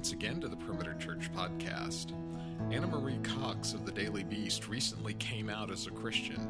once 0.00 0.12
again 0.12 0.40
to 0.40 0.48
the 0.48 0.56
Perimeter 0.56 0.94
Church 0.94 1.30
podcast. 1.34 2.14
Ana 2.72 2.86
Marie 2.86 3.18
Cox 3.18 3.74
of 3.74 3.84
the 3.84 3.92
Daily 3.92 4.24
Beast 4.24 4.66
recently 4.66 5.12
came 5.12 5.50
out 5.50 5.70
as 5.70 5.86
a 5.86 5.90
Christian. 5.90 6.48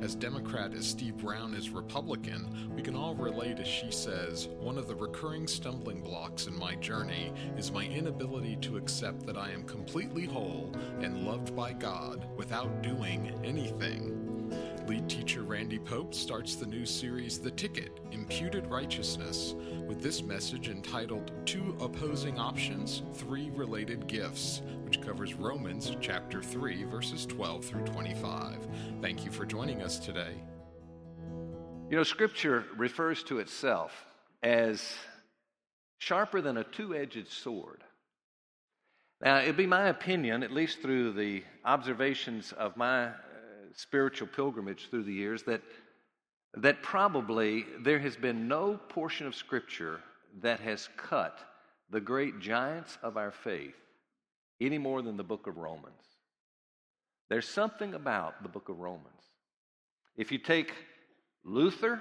As 0.00 0.14
Democrat 0.14 0.72
as 0.72 0.86
Steve 0.86 1.16
Brown 1.16 1.52
is 1.52 1.70
Republican, 1.70 2.70
we 2.76 2.80
can 2.80 2.94
all 2.94 3.16
relate 3.16 3.58
as 3.58 3.66
she 3.66 3.90
says, 3.90 4.46
One 4.60 4.78
of 4.78 4.86
the 4.86 4.94
recurring 4.94 5.48
stumbling 5.48 6.00
blocks 6.00 6.46
in 6.46 6.56
my 6.56 6.76
journey 6.76 7.32
is 7.56 7.72
my 7.72 7.86
inability 7.86 8.54
to 8.60 8.76
accept 8.76 9.26
that 9.26 9.36
I 9.36 9.50
am 9.50 9.64
completely 9.64 10.24
whole 10.24 10.72
and 11.00 11.26
loved 11.26 11.56
by 11.56 11.72
God 11.72 12.28
without 12.36 12.84
doing 12.84 13.34
anything. 13.42 14.21
Lead 14.88 15.08
teacher 15.08 15.44
Randy 15.44 15.78
Pope 15.78 16.12
starts 16.12 16.56
the 16.56 16.66
new 16.66 16.84
series 16.84 17.38
The 17.38 17.52
Ticket 17.52 18.00
Imputed 18.10 18.66
Righteousness 18.66 19.54
with 19.86 20.02
this 20.02 20.22
message 20.22 20.68
entitled 20.68 21.30
Two 21.46 21.76
Opposing 21.80 22.38
Options, 22.38 23.02
Three 23.14 23.50
Related 23.50 24.08
Gifts, 24.08 24.60
which 24.84 25.00
covers 25.00 25.34
Romans 25.34 25.96
chapter 26.00 26.42
3, 26.42 26.82
verses 26.84 27.26
12 27.26 27.64
through 27.64 27.84
25. 27.84 28.66
Thank 29.00 29.24
you 29.24 29.30
for 29.30 29.46
joining 29.46 29.82
us 29.82 30.00
today. 30.00 30.34
You 31.88 31.96
know, 31.96 32.02
Scripture 32.02 32.64
refers 32.76 33.22
to 33.24 33.38
itself 33.38 34.04
as 34.42 34.94
sharper 35.98 36.40
than 36.40 36.56
a 36.56 36.64
two 36.64 36.96
edged 36.96 37.28
sword. 37.28 37.84
Now, 39.22 39.38
it'd 39.38 39.56
be 39.56 39.66
my 39.66 39.88
opinion, 39.88 40.42
at 40.42 40.50
least 40.50 40.82
through 40.82 41.12
the 41.12 41.44
observations 41.64 42.50
of 42.52 42.76
my 42.76 43.12
spiritual 43.74 44.28
pilgrimage 44.28 44.88
through 44.90 45.04
the 45.04 45.12
years 45.12 45.42
that, 45.44 45.62
that 46.54 46.82
probably 46.82 47.66
there 47.80 47.98
has 47.98 48.16
been 48.16 48.48
no 48.48 48.78
portion 48.88 49.26
of 49.26 49.34
Scripture 49.34 50.00
that 50.40 50.60
has 50.60 50.88
cut 50.96 51.38
the 51.90 52.00
great 52.00 52.40
giants 52.40 52.98
of 53.02 53.16
our 53.16 53.30
faith 53.30 53.74
any 54.60 54.78
more 54.78 55.02
than 55.02 55.16
the 55.16 55.24
book 55.24 55.46
of 55.46 55.58
Romans. 55.58 55.94
There's 57.28 57.48
something 57.48 57.94
about 57.94 58.42
the 58.42 58.48
book 58.48 58.68
of 58.68 58.80
Romans. 58.80 59.06
If 60.16 60.30
you 60.30 60.38
take 60.38 60.72
Luther, 61.44 62.00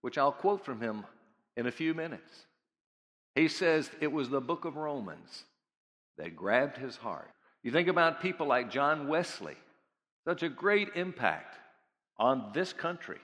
which 0.00 0.18
I'll 0.18 0.32
quote 0.32 0.64
from 0.64 0.80
him 0.80 1.04
in 1.56 1.66
a 1.66 1.72
few 1.72 1.94
minutes, 1.94 2.46
he 3.34 3.48
says 3.48 3.90
it 4.00 4.10
was 4.10 4.28
the 4.28 4.40
book 4.40 4.64
of 4.64 4.76
Romans 4.76 5.44
that 6.18 6.36
grabbed 6.36 6.78
his 6.78 6.96
heart. 6.96 7.30
You 7.62 7.70
think 7.70 7.88
about 7.88 8.22
people 8.22 8.46
like 8.46 8.70
John 8.70 9.08
Wesley, 9.08 9.56
such 10.26 10.42
a 10.42 10.48
great 10.48 10.88
impact 10.96 11.56
on 12.18 12.50
this 12.52 12.72
country. 12.72 13.20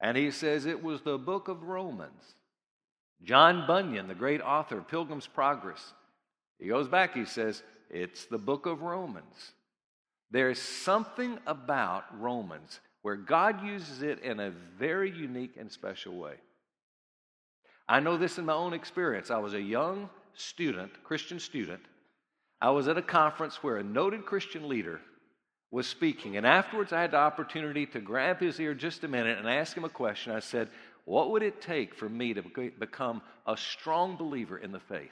And 0.00 0.16
he 0.16 0.30
says 0.30 0.66
it 0.66 0.82
was 0.82 1.02
the 1.02 1.18
book 1.18 1.48
of 1.48 1.64
Romans. 1.64 2.34
John 3.22 3.66
Bunyan, 3.66 4.08
the 4.08 4.14
great 4.14 4.40
author, 4.40 4.78
of 4.78 4.88
Pilgrim's 4.88 5.26
Progress, 5.26 5.92
he 6.58 6.68
goes 6.68 6.88
back, 6.88 7.14
he 7.14 7.24
says, 7.24 7.62
it's 7.90 8.26
the 8.26 8.38
book 8.38 8.66
of 8.66 8.82
Romans. 8.82 9.52
There's 10.30 10.60
something 10.60 11.38
about 11.46 12.04
Romans 12.20 12.80
where 13.02 13.16
God 13.16 13.64
uses 13.64 14.02
it 14.02 14.20
in 14.20 14.38
a 14.38 14.52
very 14.78 15.10
unique 15.10 15.56
and 15.58 15.70
special 15.70 16.16
way. 16.16 16.34
I 17.88 17.98
know 18.00 18.16
this 18.16 18.38
in 18.38 18.46
my 18.46 18.54
own 18.54 18.72
experience. 18.72 19.30
I 19.30 19.38
was 19.38 19.54
a 19.54 19.60
young 19.60 20.08
student, 20.34 20.92
Christian 21.02 21.40
student. 21.40 21.82
I 22.60 22.70
was 22.70 22.86
at 22.86 22.96
a 22.96 23.02
conference 23.02 23.62
where 23.62 23.78
a 23.78 23.82
noted 23.82 24.24
Christian 24.24 24.68
leader 24.68 25.00
was 25.72 25.86
speaking. 25.88 26.36
And 26.36 26.46
afterwards, 26.46 26.92
I 26.92 27.00
had 27.00 27.12
the 27.12 27.16
opportunity 27.16 27.86
to 27.86 28.00
grab 28.00 28.38
his 28.38 28.60
ear 28.60 28.74
just 28.74 29.02
a 29.02 29.08
minute 29.08 29.38
and 29.38 29.48
ask 29.48 29.76
him 29.76 29.84
a 29.84 29.88
question. 29.88 30.32
I 30.32 30.40
said, 30.40 30.68
What 31.06 31.30
would 31.30 31.42
it 31.42 31.62
take 31.62 31.94
for 31.94 32.08
me 32.08 32.34
to 32.34 32.42
become 32.78 33.22
a 33.46 33.56
strong 33.56 34.16
believer 34.16 34.58
in 34.58 34.70
the 34.70 34.80
faith? 34.80 35.10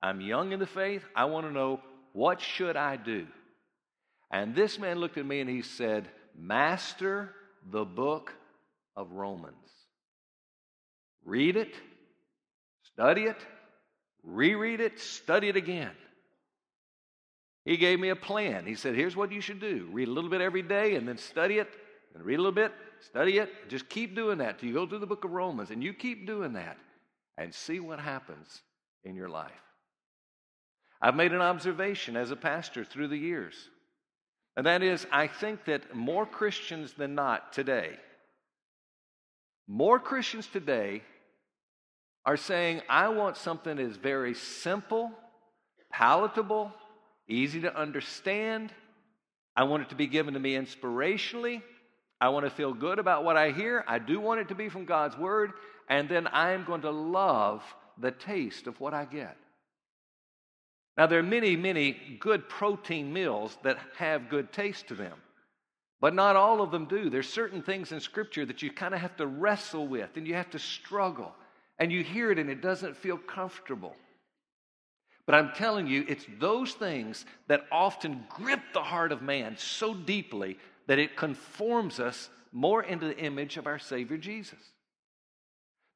I'm 0.00 0.20
young 0.20 0.52
in 0.52 0.60
the 0.60 0.66
faith. 0.66 1.02
I 1.14 1.24
want 1.24 1.46
to 1.46 1.52
know 1.52 1.80
what 2.12 2.40
should 2.40 2.76
I 2.76 2.96
do? 2.96 3.26
And 4.30 4.54
this 4.54 4.78
man 4.78 4.98
looked 4.98 5.18
at 5.18 5.26
me 5.26 5.40
and 5.40 5.50
he 5.50 5.62
said, 5.62 6.08
Master 6.38 7.32
the 7.70 7.84
book 7.84 8.32
of 8.96 9.10
Romans. 9.12 9.54
Read 11.24 11.56
it, 11.56 11.74
study 12.92 13.22
it, 13.22 13.36
reread 14.22 14.80
it, 14.80 15.00
study 15.00 15.48
it 15.48 15.56
again. 15.56 15.90
He 17.66 17.76
gave 17.76 17.98
me 17.98 18.10
a 18.10 18.16
plan. 18.16 18.64
He 18.64 18.76
said, 18.76 18.94
Here's 18.94 19.16
what 19.16 19.32
you 19.32 19.40
should 19.40 19.60
do 19.60 19.88
read 19.90 20.08
a 20.08 20.10
little 20.10 20.30
bit 20.30 20.40
every 20.40 20.62
day 20.62 20.94
and 20.94 21.06
then 21.06 21.18
study 21.18 21.58
it, 21.58 21.68
and 22.14 22.24
read 22.24 22.36
a 22.36 22.38
little 22.38 22.52
bit, 22.52 22.72
study 23.00 23.38
it. 23.38 23.68
Just 23.68 23.88
keep 23.88 24.14
doing 24.14 24.38
that 24.38 24.58
till 24.58 24.68
you 24.68 24.74
go 24.74 24.86
through 24.86 25.00
the 25.00 25.06
book 25.06 25.24
of 25.24 25.32
Romans, 25.32 25.70
and 25.70 25.82
you 25.82 25.92
keep 25.92 26.26
doing 26.26 26.54
that 26.54 26.78
and 27.36 27.52
see 27.52 27.80
what 27.80 27.98
happens 27.98 28.62
in 29.04 29.16
your 29.16 29.28
life. 29.28 29.50
I've 31.02 31.16
made 31.16 31.32
an 31.32 31.42
observation 31.42 32.16
as 32.16 32.30
a 32.30 32.36
pastor 32.36 32.84
through 32.84 33.08
the 33.08 33.18
years, 33.18 33.54
and 34.56 34.64
that 34.64 34.82
is, 34.82 35.04
I 35.10 35.26
think 35.26 35.64
that 35.64 35.94
more 35.94 36.24
Christians 36.24 36.94
than 36.94 37.16
not 37.16 37.52
today, 37.52 37.96
more 39.66 39.98
Christians 39.98 40.46
today 40.46 41.02
are 42.24 42.36
saying, 42.36 42.82
I 42.88 43.08
want 43.08 43.36
something 43.36 43.76
that 43.76 43.82
is 43.82 43.96
very 43.96 44.34
simple, 44.34 45.10
palatable, 45.92 46.72
easy 47.28 47.60
to 47.62 47.76
understand. 47.76 48.72
I 49.56 49.64
want 49.64 49.82
it 49.82 49.88
to 49.90 49.94
be 49.94 50.06
given 50.06 50.34
to 50.34 50.40
me 50.40 50.54
inspirationally. 50.54 51.62
I 52.20 52.30
want 52.30 52.46
to 52.46 52.50
feel 52.50 52.72
good 52.72 52.98
about 52.98 53.24
what 53.24 53.36
I 53.36 53.50
hear. 53.50 53.84
I 53.86 53.98
do 53.98 54.20
want 54.20 54.40
it 54.40 54.48
to 54.48 54.54
be 54.54 54.68
from 54.68 54.84
God's 54.84 55.16
Word. 55.16 55.52
And 55.88 56.08
then 56.08 56.26
I 56.26 56.52
am 56.52 56.64
going 56.64 56.82
to 56.82 56.90
love 56.90 57.62
the 57.98 58.10
taste 58.10 58.66
of 58.66 58.80
what 58.80 58.94
I 58.94 59.04
get. 59.04 59.36
Now, 60.96 61.06
there 61.06 61.18
are 61.18 61.22
many, 61.22 61.56
many 61.56 62.18
good 62.20 62.48
protein 62.48 63.12
meals 63.12 63.56
that 63.62 63.78
have 63.98 64.30
good 64.30 64.50
taste 64.52 64.88
to 64.88 64.94
them, 64.94 65.18
but 66.00 66.14
not 66.14 66.36
all 66.36 66.62
of 66.62 66.70
them 66.70 66.86
do. 66.86 67.10
There's 67.10 67.28
certain 67.28 67.62
things 67.62 67.92
in 67.92 68.00
Scripture 68.00 68.46
that 68.46 68.62
you 68.62 68.70
kind 68.70 68.94
of 68.94 69.00
have 69.00 69.16
to 69.16 69.26
wrestle 69.26 69.86
with 69.86 70.16
and 70.16 70.26
you 70.26 70.34
have 70.34 70.50
to 70.50 70.58
struggle. 70.58 71.34
And 71.78 71.92
you 71.92 72.02
hear 72.02 72.32
it 72.32 72.38
and 72.38 72.48
it 72.48 72.62
doesn't 72.62 72.96
feel 72.96 73.18
comfortable. 73.18 73.94
But 75.26 75.34
I'm 75.34 75.52
telling 75.52 75.88
you, 75.88 76.04
it's 76.08 76.24
those 76.38 76.72
things 76.72 77.26
that 77.48 77.66
often 77.72 78.24
grip 78.28 78.60
the 78.72 78.82
heart 78.82 79.10
of 79.10 79.22
man 79.22 79.56
so 79.58 79.92
deeply 79.92 80.56
that 80.86 81.00
it 81.00 81.16
conforms 81.16 81.98
us 81.98 82.30
more 82.52 82.82
into 82.82 83.06
the 83.06 83.18
image 83.18 83.56
of 83.56 83.66
our 83.66 83.78
Savior 83.78 84.16
Jesus. 84.16 84.60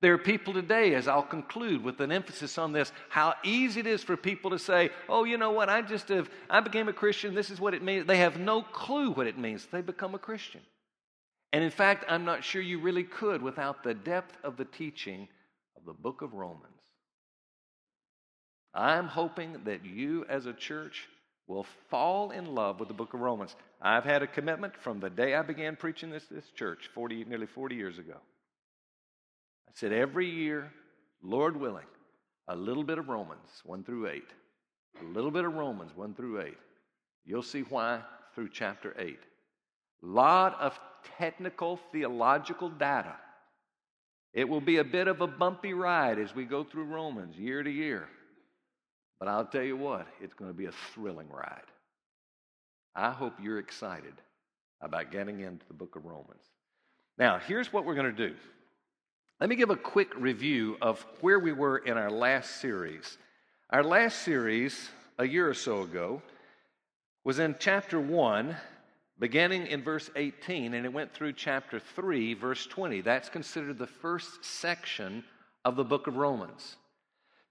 There 0.02 0.14
are 0.14 0.18
people 0.18 0.54
today, 0.54 0.94
as 0.94 1.06
I'll 1.06 1.22
conclude 1.22 1.84
with 1.84 2.00
an 2.00 2.10
emphasis 2.10 2.56
on 2.58 2.72
this, 2.72 2.90
how 3.10 3.34
easy 3.44 3.80
it 3.80 3.86
is 3.86 4.02
for 4.02 4.16
people 4.16 4.50
to 4.50 4.58
say, 4.58 4.90
Oh, 5.08 5.24
you 5.24 5.36
know 5.36 5.52
what? 5.52 5.68
I 5.68 5.82
just 5.82 6.08
have, 6.08 6.30
I 6.48 6.60
became 6.60 6.88
a 6.88 6.92
Christian. 6.92 7.34
This 7.34 7.50
is 7.50 7.60
what 7.60 7.74
it 7.74 7.82
means. 7.82 8.06
They 8.06 8.16
have 8.16 8.38
no 8.38 8.62
clue 8.62 9.10
what 9.10 9.26
it 9.26 9.38
means. 9.38 9.66
They 9.70 9.82
become 9.82 10.14
a 10.14 10.18
Christian. 10.18 10.62
And 11.52 11.62
in 11.62 11.70
fact, 11.70 12.04
I'm 12.08 12.24
not 12.24 12.44
sure 12.44 12.62
you 12.62 12.80
really 12.80 13.04
could 13.04 13.42
without 13.42 13.82
the 13.82 13.94
depth 13.94 14.38
of 14.42 14.56
the 14.56 14.64
teaching 14.64 15.28
of 15.76 15.84
the 15.84 15.92
book 15.92 16.22
of 16.22 16.32
Romans. 16.32 16.79
I'm 18.74 19.06
hoping 19.08 19.60
that 19.64 19.84
you 19.84 20.24
as 20.28 20.46
a 20.46 20.52
church 20.52 21.08
will 21.46 21.66
fall 21.88 22.30
in 22.30 22.54
love 22.54 22.78
with 22.78 22.88
the 22.88 22.94
book 22.94 23.14
of 23.14 23.20
Romans. 23.20 23.56
I've 23.82 24.04
had 24.04 24.22
a 24.22 24.26
commitment 24.26 24.76
from 24.76 25.00
the 25.00 25.10
day 25.10 25.34
I 25.34 25.42
began 25.42 25.74
preaching 25.74 26.10
this, 26.10 26.24
this 26.30 26.48
church 26.54 26.88
40, 26.94 27.24
nearly 27.24 27.46
40 27.46 27.74
years 27.74 27.98
ago. 27.98 28.16
I 29.68 29.72
said 29.74 29.92
every 29.92 30.30
year, 30.30 30.70
Lord 31.22 31.56
willing, 31.56 31.86
a 32.46 32.54
little 32.54 32.84
bit 32.84 32.98
of 32.98 33.08
Romans 33.08 33.48
1 33.64 33.82
through 33.82 34.08
8. 34.08 34.22
A 35.00 35.04
little 35.12 35.30
bit 35.30 35.44
of 35.44 35.54
Romans 35.54 35.90
1 35.96 36.14
through 36.14 36.40
8. 36.42 36.54
You'll 37.24 37.42
see 37.42 37.62
why 37.62 38.00
through 38.34 38.50
chapter 38.50 38.94
8. 38.98 39.18
Lot 40.02 40.58
of 40.60 40.78
technical 41.18 41.78
theological 41.92 42.68
data. 42.68 43.16
It 44.32 44.48
will 44.48 44.60
be 44.60 44.76
a 44.76 44.84
bit 44.84 45.08
of 45.08 45.20
a 45.20 45.26
bumpy 45.26 45.74
ride 45.74 46.18
as 46.18 46.34
we 46.34 46.44
go 46.44 46.62
through 46.62 46.84
Romans 46.84 47.36
year 47.36 47.62
to 47.62 47.70
year. 47.70 48.08
But 49.20 49.28
I'll 49.28 49.44
tell 49.44 49.62
you 49.62 49.76
what, 49.76 50.06
it's 50.20 50.34
going 50.34 50.50
to 50.50 50.56
be 50.56 50.64
a 50.64 50.72
thrilling 50.72 51.28
ride. 51.28 51.60
I 52.96 53.10
hope 53.10 53.34
you're 53.40 53.58
excited 53.58 54.14
about 54.80 55.12
getting 55.12 55.40
into 55.40 55.64
the 55.68 55.74
book 55.74 55.94
of 55.94 56.06
Romans. 56.06 56.42
Now, 57.18 57.38
here's 57.38 57.72
what 57.72 57.84
we're 57.84 57.94
going 57.94 58.14
to 58.16 58.28
do. 58.28 58.34
Let 59.38 59.50
me 59.50 59.56
give 59.56 59.70
a 59.70 59.76
quick 59.76 60.08
review 60.16 60.78
of 60.80 61.04
where 61.20 61.38
we 61.38 61.52
were 61.52 61.78
in 61.78 61.98
our 61.98 62.10
last 62.10 62.60
series. 62.60 63.18
Our 63.68 63.84
last 63.84 64.22
series, 64.22 64.88
a 65.18 65.26
year 65.26 65.48
or 65.48 65.54
so 65.54 65.82
ago, 65.82 66.22
was 67.22 67.38
in 67.38 67.56
chapter 67.58 68.00
1, 68.00 68.56
beginning 69.18 69.66
in 69.66 69.82
verse 69.82 70.10
18, 70.16 70.72
and 70.72 70.86
it 70.86 70.92
went 70.92 71.12
through 71.12 71.34
chapter 71.34 71.78
3, 71.78 72.34
verse 72.34 72.66
20. 72.66 73.02
That's 73.02 73.28
considered 73.28 73.78
the 73.78 73.86
first 73.86 74.42
section 74.42 75.24
of 75.64 75.76
the 75.76 75.84
book 75.84 76.06
of 76.06 76.16
Romans. 76.16 76.76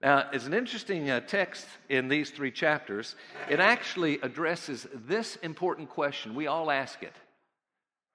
Now, 0.02 0.30
it's 0.32 0.46
an 0.46 0.54
interesting 0.54 1.10
uh, 1.10 1.20
text 1.20 1.66
in 1.90 2.08
these 2.08 2.30
three 2.30 2.50
chapters. 2.50 3.16
It 3.50 3.60
actually 3.60 4.18
addresses 4.22 4.86
this 4.94 5.36
important 5.36 5.90
question. 5.90 6.34
We 6.34 6.46
all 6.46 6.70
ask 6.70 7.02
it 7.02 7.14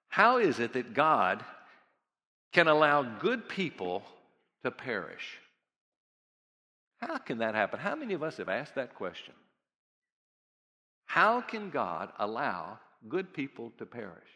How 0.08 0.38
is 0.38 0.58
it 0.58 0.72
that 0.72 0.94
God 0.94 1.44
can 2.52 2.66
allow 2.66 3.02
good 3.02 3.48
people 3.48 4.02
to 4.64 4.70
perish? 4.70 5.38
How 6.98 7.18
can 7.18 7.38
that 7.38 7.54
happen? 7.54 7.78
How 7.78 7.94
many 7.94 8.14
of 8.14 8.22
us 8.22 8.38
have 8.38 8.48
asked 8.48 8.74
that 8.74 8.94
question? 8.94 9.34
How 11.04 11.40
can 11.40 11.70
God 11.70 12.10
allow 12.18 12.78
good 13.08 13.32
people 13.32 13.72
to 13.78 13.86
perish? 13.86 14.28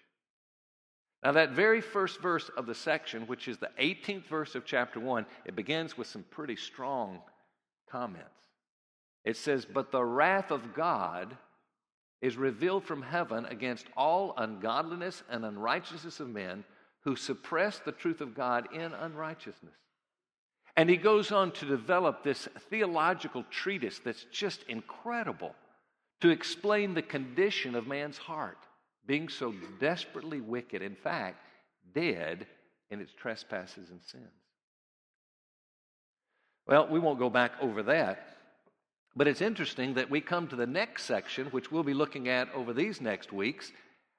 Now, 1.25 1.33
that 1.33 1.51
very 1.51 1.81
first 1.81 2.21
verse 2.21 2.49
of 2.57 2.67
the 2.67 2.75
section, 2.75 3.27
which 3.27 3.49
is 3.49 3.59
the 3.59 3.71
18th 3.79 4.27
verse 4.27 4.55
of 4.55 4.65
chapter 4.65 5.01
1, 5.01 5.27
it 5.45 5.57
begins 5.57 5.99
with 5.99 6.07
some 6.07 6.25
pretty 6.31 6.57
strong 6.57 7.21
comments. 7.91 8.29
It 9.25 9.37
says, 9.37 9.65
But 9.65 9.93
the 9.93 10.05
wrath 10.05 10.51
of 10.51 10.75
God 10.75 11.37
is 12.23 12.37
revealed 12.37 12.85
from 12.85 13.03
heaven 13.03 13.47
against 13.47 13.87
all 13.97 14.35
ungodliness 14.37 15.23
and 15.31 15.45
unrighteousness 15.45 16.21
of 16.21 16.29
men 16.29 16.65
who 17.05 17.17
suppress 17.17 17.79
the 17.79 17.93
truth 17.93 18.21
of 18.21 18.35
God 18.35 18.69
in 18.75 18.93
unrighteousness. 18.93 19.75
And 20.77 20.89
he 20.89 20.97
goes 20.97 21.33
on 21.33 21.53
to 21.53 21.67
develop 21.67 22.23
this 22.23 22.49
theological 22.69 23.45
treatise 23.51 24.01
that's 24.05 24.25
just 24.31 24.63
incredible 24.69 25.55
to 26.21 26.29
explain 26.29 26.95
the 26.95 27.03
condition 27.03 27.75
of 27.75 27.87
man's 27.87 28.19
heart, 28.19 28.59
being 29.07 29.29
so 29.29 29.55
desperately 29.81 30.41
wicked, 30.41 30.83
in 30.83 30.95
fact, 30.95 31.39
dead 31.95 32.47
in 32.91 33.01
its 33.01 33.13
trespasses 33.13 33.91
and 33.91 34.03
sins. 34.03 34.40
Well, 36.71 36.87
we 36.87 37.01
won't 37.01 37.19
go 37.19 37.29
back 37.29 37.55
over 37.61 37.83
that. 37.83 38.29
But 39.17 39.27
it's 39.27 39.41
interesting 39.41 39.95
that 39.95 40.09
we 40.09 40.21
come 40.21 40.47
to 40.47 40.57
the 40.57 40.69
next 40.69 41.03
section, 41.03 41.47
which 41.47 41.73
we'll 41.73 41.83
be 41.83 41.95
looking 41.95 42.29
at 42.29 42.49
over 42.55 42.73
these 42.73 43.01
next 43.01 43.33
weeks, 43.33 43.73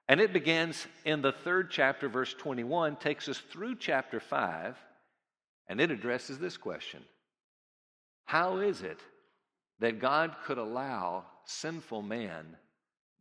and 0.09 0.19
it 0.19 0.33
begins 0.33 0.86
in 1.06 1.21
the 1.21 1.31
third 1.31 1.71
chapter, 1.71 2.09
verse 2.09 2.33
21, 2.33 2.98
takes 2.98 3.30
us 3.30 3.38
through 3.38 3.77
chapter 3.77 4.19
5, 4.19 4.75
and 5.69 5.80
it 5.80 5.92
addresses 5.92 6.39
this 6.39 6.57
question 6.57 7.01
How 8.25 8.57
is 8.57 8.81
it 8.81 9.00
that 9.80 10.01
God 10.01 10.36
could 10.44 10.57
allow 10.57 11.24
sinful 11.45 12.01
man 12.01 12.57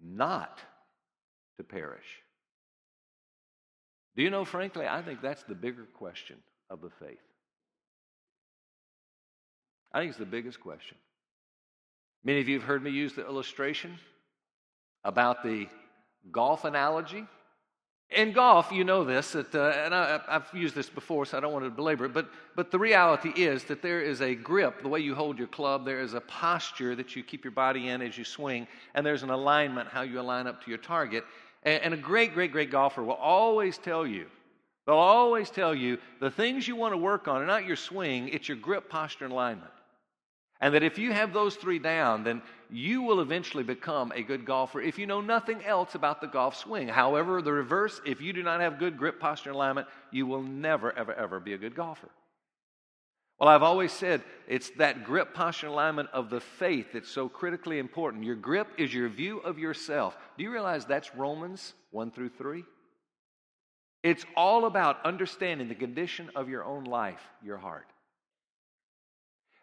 not 0.03 0.59
to 1.57 1.63
perish? 1.63 2.19
Do 4.17 4.25
you 4.25 4.31
know, 4.31 4.45
frankly, 4.45 4.89
I 4.89 5.03
think 5.03 5.23
that's 5.23 5.45
the 5.45 5.55
bigger 5.55 5.87
question 5.95 6.39
of 6.69 6.81
the 6.81 6.91
faith. 6.91 7.30
I 9.93 10.01
think 10.01 10.11
it's 10.11 10.19
the 10.19 10.27
biggest 10.27 10.61
question. 10.61 10.97
Many 12.25 12.41
of 12.41 12.49
you 12.49 12.59
have 12.59 12.67
heard 12.67 12.83
me 12.83 12.91
use 12.91 13.15
the 13.15 13.27
illustration 13.27 13.99
about 15.05 15.43
the 15.43 15.67
golf 16.31 16.65
analogy. 16.65 17.27
In 18.11 18.33
golf, 18.33 18.73
you 18.73 18.83
know 18.83 19.05
this, 19.05 19.33
that, 19.33 19.55
uh, 19.55 19.73
and 19.85 19.95
I, 19.95 20.21
have 20.29 20.51
used 20.53 20.75
this 20.75 20.91
before, 20.91 21.25
so 21.25 21.39
I 21.39 21.41
don't 21.41 21.53
want 21.53 21.65
to 21.65 21.71
belabor 21.71 22.07
it, 22.07 22.13
but, 22.13 22.29
but 22.57 22.73
the 22.73 22.79
reality 22.79 23.31
is 23.37 23.65
that 23.65 23.83
there 23.83 24.03
is 24.03 24.21
a 24.21 24.35
grip, 24.35 24.83
the 24.83 24.89
way 24.89 24.99
you 24.99 25.15
hold 25.15 25.39
your 25.39 25.47
club, 25.47 25.85
there 25.85 26.01
is 26.01 26.15
a 26.15 26.21
posture 26.21 26.97
that 26.97 27.15
you 27.15 27.23
keep 27.23 27.45
your 27.45 27.53
body 27.53 27.89
in 27.89 28.03
as 28.03 28.19
you 28.19 28.25
swing, 28.25 28.67
and 28.95 29.07
there's 29.07 29.23
an 29.23 29.31
alignment, 29.31 29.89
how 29.89 30.03
you 30.03 30.21
align 30.21 30.49
up 30.49 30.63
to 30.65 30.71
your 30.71 30.79
target. 30.79 31.25
And, 31.63 31.83
and 31.85 31.95
a 31.95 31.97
great, 31.97 32.35
great, 32.35 32.51
great 32.51 32.73
golfer 32.73 33.05
will 33.05 33.15
always 33.15 33.79
tell 33.79 34.05
you, 34.05 34.27
they'll 34.87 34.97
always 34.97 35.49
tell 35.49 35.73
you 35.73 35.99
the 36.19 36.33
things 36.33 36.67
you 36.67 36.75
want 36.75 36.93
to 36.93 36.99
work 36.99 37.29
on 37.29 37.41
are 37.41 37.47
not 37.47 37.65
your 37.65 37.77
swing, 37.77 38.29
it's 38.29 38.49
your 38.49 38.57
grip, 38.57 38.91
posture, 38.91 39.25
and 39.25 39.33
alignment. 39.33 39.71
And 40.61 40.75
that 40.75 40.83
if 40.83 40.99
you 40.99 41.13
have 41.13 41.33
those 41.33 41.57
three 41.57 41.79
down, 41.79 42.23
then 42.23 42.43
you 42.69 43.03
will 43.03 43.21
eventually 43.21 43.65
become 43.65 44.13
a 44.15 44.23
good 44.23 44.45
golfer 44.45 44.81
if 44.81 44.99
you 44.99 45.07
know 45.07 45.21
nothing 45.21 45.65
else 45.65 45.95
about 45.95 46.21
the 46.21 46.27
golf 46.27 46.57
swing. 46.57 46.89
However, 46.89 47.41
the 47.41 47.53
reverse, 47.53 48.01
if 48.05 48.21
you 48.21 48.33
do 48.33 48.43
not 48.43 48.61
have 48.61 48.79
good 48.79 48.99
grip, 48.99 49.19
posture, 49.19 49.51
and 49.51 49.57
alignment, 49.57 49.89
you 50.11 50.27
will 50.27 50.43
never, 50.43 50.97
ever, 50.97 51.15
ever 51.15 51.41
be 51.41 51.55
a 51.55 51.59
good 51.59 51.75
golfer. 51.75 52.11
Well, 53.39 53.49
I've 53.49 53.63
always 53.63 53.91
said 53.91 54.23
it's 54.47 54.69
that 54.77 55.05
grip, 55.05 55.33
posture, 55.33 55.67
and 55.67 55.73
alignment 55.73 56.11
of 56.13 56.29
the 56.29 56.41
faith 56.41 56.89
that's 56.93 57.09
so 57.09 57.27
critically 57.27 57.79
important. 57.79 58.25
Your 58.25 58.37
grip 58.37 58.69
is 58.77 58.93
your 58.93 59.09
view 59.09 59.39
of 59.39 59.59
yourself. 59.59 60.15
Do 60.37 60.45
you 60.45 60.53
realize 60.53 60.85
that's 60.85 61.15
Romans 61.15 61.73
1 61.91 62.11
through 62.11 62.29
3? 62.37 62.65
It's 64.03 64.27
all 64.37 64.67
about 64.67 65.05
understanding 65.07 65.69
the 65.69 65.75
condition 65.75 66.31
of 66.35 66.51
your 66.51 66.65
own 66.65 66.85
life, 66.85 67.21
your 67.43 67.57
heart. 67.57 67.87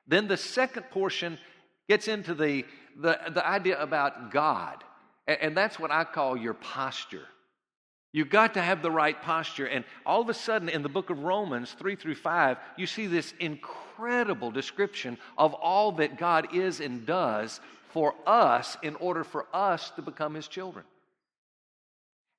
Then 0.07 0.27
the 0.27 0.37
second 0.37 0.83
portion 0.89 1.37
gets 1.89 2.07
into 2.07 2.33
the, 2.33 2.65
the, 2.95 3.19
the 3.29 3.45
idea 3.45 3.81
about 3.81 4.31
God. 4.31 4.83
And, 5.27 5.37
and 5.41 5.57
that's 5.57 5.79
what 5.79 5.91
I 5.91 6.03
call 6.03 6.37
your 6.37 6.53
posture. 6.53 7.25
You've 8.13 8.29
got 8.29 8.53
to 8.55 8.61
have 8.61 8.81
the 8.81 8.91
right 8.91 9.21
posture. 9.21 9.67
And 9.67 9.83
all 10.05 10.21
of 10.21 10.29
a 10.29 10.33
sudden, 10.33 10.69
in 10.69 10.81
the 10.81 10.89
book 10.89 11.09
of 11.09 11.19
Romans 11.19 11.75
3 11.77 11.95
through 11.95 12.15
5, 12.15 12.57
you 12.77 12.87
see 12.87 13.07
this 13.07 13.33
incredible 13.39 14.49
description 14.49 15.17
of 15.37 15.53
all 15.53 15.91
that 15.93 16.17
God 16.17 16.55
is 16.55 16.79
and 16.79 17.05
does 17.05 17.59
for 17.89 18.15
us 18.25 18.77
in 18.81 18.95
order 18.95 19.23
for 19.23 19.45
us 19.53 19.91
to 19.91 20.01
become 20.01 20.33
His 20.33 20.47
children. 20.47 20.85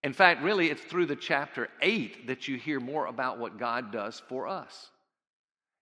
In 0.02 0.12
fact, 0.12 0.42
really, 0.42 0.70
it's 0.70 0.82
through 0.82 1.06
the 1.06 1.16
chapter 1.16 1.68
8 1.82 2.28
that 2.28 2.48
you 2.48 2.56
hear 2.56 2.80
more 2.80 3.06
about 3.06 3.38
what 3.38 3.58
God 3.58 3.92
does 3.92 4.22
for 4.28 4.46
us. 4.48 4.90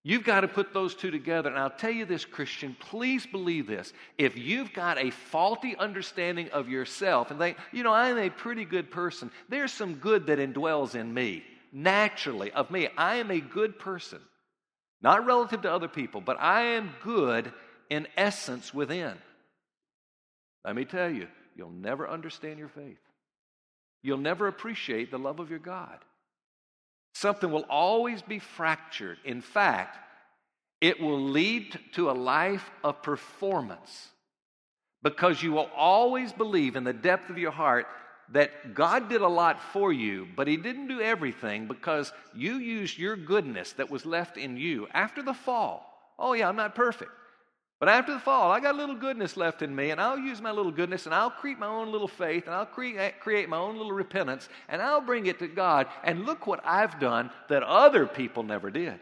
You've 0.07 0.23
got 0.23 0.43
to 0.43 0.49
put 0.49 0.73
those 0.73 0.95
two 0.95 1.11
together. 1.11 1.51
And 1.51 1.59
I'll 1.59 1.69
tell 1.69 1.91
you 1.91 2.05
this, 2.05 2.25
Christian, 2.25 2.77
please 2.79 3.27
believe 3.27 3.67
this. 3.67 3.93
If 4.17 4.39
you've 4.39 4.73
got 4.73 4.99
a 4.99 5.11
faulty 5.11 5.75
understanding 5.77 6.49
of 6.51 6.69
yourself 6.69 7.33
and 7.33 7.41
think, 7.41 7.57
you 7.73 7.83
know, 7.83 7.93
I'm 7.93 8.17
a 8.17 8.31
pretty 8.31 8.65
good 8.65 8.93
person, 8.93 9.33
there's 9.49 9.73
some 9.73 9.95
good 9.97 10.29
that 10.29 10.39
indwells 10.39 10.95
in 10.95 11.13
me, 11.13 11.43
naturally, 11.73 12.53
of 12.53 12.71
me. 12.71 12.87
I 12.97 13.17
am 13.17 13.33
a 13.33 13.41
good 13.41 13.81
person, 13.81 14.21
not 15.03 15.27
relative 15.27 15.63
to 15.63 15.73
other 15.73 15.89
people, 15.89 16.21
but 16.21 16.41
I 16.41 16.61
am 16.63 16.95
good 17.03 17.53
in 17.91 18.07
essence 18.17 18.73
within. 18.73 19.15
Let 20.65 20.77
me 20.77 20.85
tell 20.85 21.11
you, 21.11 21.27
you'll 21.57 21.71
never 21.71 22.09
understand 22.09 22.61
your 22.61 22.69
faith. 22.69 23.01
You'll 24.05 24.19
never 24.19 24.47
appreciate 24.47 25.11
the 25.11 25.19
love 25.19 25.41
of 25.41 25.51
your 25.51 25.59
God. 25.59 25.99
Something 27.17 27.51
will 27.51 27.65
always 27.71 28.21
be 28.21 28.39
fractured. 28.39 29.17
In 29.25 29.41
fact, 29.41 29.97
it 30.83 31.01
will 31.01 31.19
lead 31.19 31.81
to 31.93 32.11
a 32.11 32.13
life 32.13 32.71
of 32.85 33.01
performance 33.01 34.11
because 35.03 35.43
you 35.43 35.53
will 35.53 35.71
always 35.75 36.35
believe 36.35 36.77
in 36.77 36.85
the 36.85 36.93
depth 36.93 37.31
of 37.31 37.39
your 37.39 37.53
heart 37.53 37.87
that 38.33 38.75
God 38.75 39.09
did 39.09 39.23
a 39.23 39.29
lot 39.29 39.59
for 39.73 39.95
you, 39.95 40.29
but 40.37 40.47
He 40.47 40.59
didn't 40.59 40.89
do 40.89 41.01
everything 41.01 41.67
because 41.67 42.13
you 42.35 42.57
used 42.57 42.99
your 42.99 43.17
goodness 43.17 43.73
that 43.73 43.91
was 43.91 44.05
left 44.05 44.37
in 44.37 44.59
you 44.59 44.87
after 44.93 45.23
the 45.23 45.33
fall. 45.33 46.13
Oh, 46.19 46.35
yeah, 46.35 46.51
I'm 46.51 46.57
not 46.57 46.75
perfect. 46.75 47.13
But 47.79 47.91
after 47.91 48.15
the 48.15 48.21
fall, 48.21 48.51
I 48.51 48.61
got 48.61 48.75
a 48.75 48.79
little 48.79 48.95
goodness 48.95 49.37
left 49.37 49.61
in 49.61 49.75
me, 49.75 49.91
and 49.91 50.01
I'll 50.01 50.19
use 50.19 50.41
my 50.41 50.51
little 50.51 50.73
goodness, 50.73 51.05
and 51.05 51.15
I'll 51.15 51.31
create 51.31 51.59
my 51.59 51.67
own 51.67 51.93
little 51.93 52.09
faith, 52.09 52.47
and 52.47 52.55
I'll 52.55 52.65
create, 52.65 53.21
create 53.21 53.51
my 53.51 53.59
own 53.59 53.77
little 53.77 53.93
repentance, 53.93 54.49
and 54.69 54.81
I'll 54.81 55.03
bring 55.03 55.27
it 55.27 55.39
to 55.41 55.49
God. 55.49 55.87
And 56.03 56.25
look 56.25 56.47
what 56.47 56.61
I've 56.65 56.99
done 56.99 57.31
that 57.51 57.63
other 57.63 58.07
people 58.07 58.43
never 58.43 58.71
did. 58.71 58.99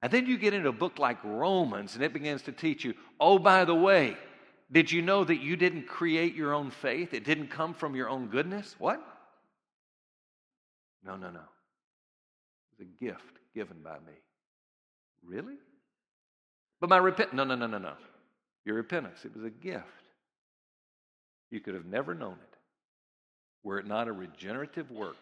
And 0.00 0.10
then 0.10 0.26
you 0.26 0.38
get 0.38 0.54
into 0.54 0.70
a 0.70 0.72
book 0.72 0.98
like 0.98 1.22
Romans, 1.22 1.94
and 1.94 2.02
it 2.02 2.14
begins 2.14 2.42
to 2.42 2.52
teach 2.52 2.84
you 2.84 2.94
oh, 3.20 3.38
by 3.38 3.66
the 3.66 3.74
way, 3.74 4.16
did 4.72 4.90
you 4.90 5.02
know 5.02 5.22
that 5.22 5.40
you 5.40 5.56
didn't 5.56 5.86
create 5.86 6.34
your 6.34 6.54
own 6.54 6.70
faith? 6.70 7.12
It 7.12 7.24
didn't 7.24 7.48
come 7.48 7.74
from 7.74 7.94
your 7.94 8.08
own 8.08 8.28
goodness? 8.28 8.74
What? 8.78 9.00
No, 11.04 11.16
no, 11.16 11.30
no. 11.30 11.40
It 11.40 12.78
was 12.78 12.80
a 12.80 13.04
gift 13.04 13.38
given 13.54 13.76
by 13.82 13.96
me. 13.96 14.14
Really? 15.22 15.54
But 16.80 16.90
my 16.90 16.98
repent 16.98 17.32
no, 17.32 17.44
no, 17.44 17.54
no, 17.54 17.66
no, 17.66 17.78
no. 17.78 17.94
Your 18.64 18.76
repentance, 18.76 19.24
it 19.24 19.34
was 19.34 19.44
a 19.44 19.50
gift. 19.50 19.84
You 21.50 21.60
could 21.60 21.74
have 21.74 21.86
never 21.86 22.14
known 22.14 22.36
it 22.42 22.54
were 23.64 23.78
it 23.78 23.86
not 23.86 24.06
a 24.06 24.12
regenerative 24.12 24.90
work 24.90 25.16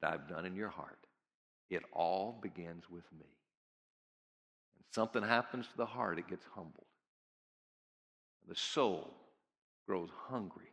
that 0.00 0.12
I've 0.12 0.28
done 0.28 0.46
in 0.46 0.56
your 0.56 0.70
heart. 0.70 0.98
It 1.70 1.82
all 1.92 2.38
begins 2.42 2.84
with 2.90 3.04
me. 3.12 3.26
And 4.76 4.84
something 4.90 5.22
happens 5.22 5.66
to 5.68 5.76
the 5.76 5.86
heart, 5.86 6.18
it 6.18 6.28
gets 6.28 6.46
humbled. 6.54 6.86
The 8.48 8.56
soul 8.56 9.14
grows 9.86 10.08
hungry 10.28 10.72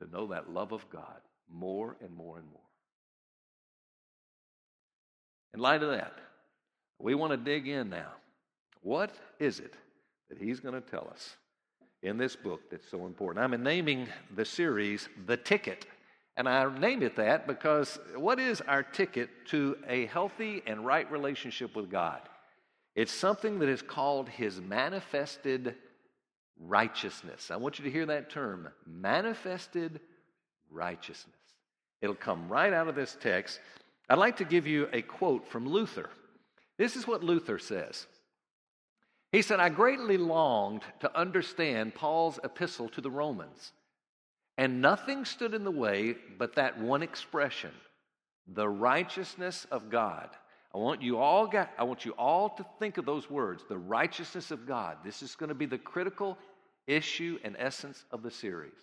to 0.00 0.10
know 0.10 0.28
that 0.28 0.50
love 0.50 0.72
of 0.72 0.88
God 0.90 1.20
more 1.50 1.96
and 2.00 2.14
more 2.14 2.38
and 2.38 2.46
more. 2.46 2.60
In 5.54 5.60
light 5.60 5.82
of 5.82 5.90
that, 5.90 6.14
we 6.98 7.14
want 7.14 7.32
to 7.32 7.36
dig 7.36 7.68
in 7.68 7.90
now 7.90 8.12
what 8.84 9.10
is 9.40 9.60
it 9.60 9.74
that 10.28 10.38
he's 10.38 10.60
going 10.60 10.74
to 10.74 10.80
tell 10.80 11.08
us 11.10 11.36
in 12.02 12.18
this 12.18 12.36
book 12.36 12.70
that's 12.70 12.88
so 12.88 13.06
important? 13.06 13.42
I'm 13.42 13.62
naming 13.62 14.06
the 14.36 14.44
series 14.44 15.08
The 15.26 15.38
Ticket. 15.38 15.86
And 16.36 16.48
I 16.48 16.68
named 16.78 17.02
it 17.02 17.16
that 17.16 17.46
because 17.46 17.98
what 18.14 18.38
is 18.38 18.60
our 18.60 18.82
ticket 18.82 19.30
to 19.46 19.76
a 19.88 20.06
healthy 20.06 20.62
and 20.66 20.84
right 20.84 21.10
relationship 21.10 21.74
with 21.74 21.90
God? 21.90 22.20
It's 22.94 23.12
something 23.12 23.58
that 23.60 23.68
is 23.68 23.82
called 23.82 24.28
His 24.28 24.60
manifested 24.60 25.76
righteousness. 26.60 27.50
I 27.50 27.56
want 27.56 27.78
you 27.78 27.84
to 27.84 27.90
hear 27.90 28.06
that 28.06 28.30
term 28.30 28.68
manifested 28.86 30.00
righteousness. 30.70 31.34
It'll 32.02 32.14
come 32.14 32.48
right 32.48 32.72
out 32.72 32.88
of 32.88 32.94
this 32.94 33.16
text. 33.18 33.60
I'd 34.10 34.18
like 34.18 34.36
to 34.38 34.44
give 34.44 34.66
you 34.66 34.88
a 34.92 35.00
quote 35.00 35.48
from 35.48 35.66
Luther. 35.66 36.10
This 36.76 36.96
is 36.96 37.06
what 37.06 37.24
Luther 37.24 37.58
says 37.58 38.06
He 39.34 39.42
said, 39.42 39.58
I 39.58 39.68
greatly 39.68 40.16
longed 40.16 40.82
to 41.00 41.18
understand 41.18 41.96
Paul's 41.96 42.38
epistle 42.44 42.88
to 42.90 43.00
the 43.00 43.10
Romans, 43.10 43.72
and 44.56 44.80
nothing 44.80 45.24
stood 45.24 45.54
in 45.54 45.64
the 45.64 45.72
way 45.72 46.14
but 46.38 46.54
that 46.54 46.78
one 46.78 47.02
expression 47.02 47.72
the 48.46 48.68
righteousness 48.68 49.66
of 49.72 49.90
God. 49.90 50.28
I 50.72 50.78
want 50.78 51.02
you 51.02 51.18
all 51.18 51.48
got, 51.48 51.70
I 51.76 51.82
want 51.82 52.04
you 52.04 52.12
all 52.12 52.50
to 52.50 52.66
think 52.78 52.96
of 52.96 53.06
those 53.06 53.28
words, 53.28 53.64
the 53.68 53.76
righteousness 53.76 54.52
of 54.52 54.68
God. 54.68 54.98
This 55.04 55.20
is 55.20 55.34
going 55.34 55.48
to 55.48 55.54
be 55.56 55.66
the 55.66 55.78
critical 55.78 56.38
issue 56.86 57.40
and 57.42 57.56
essence 57.58 58.04
of 58.12 58.22
the 58.22 58.30
series. 58.30 58.78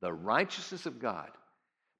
The 0.00 0.12
righteousness 0.12 0.86
of 0.86 1.02
God. 1.02 1.28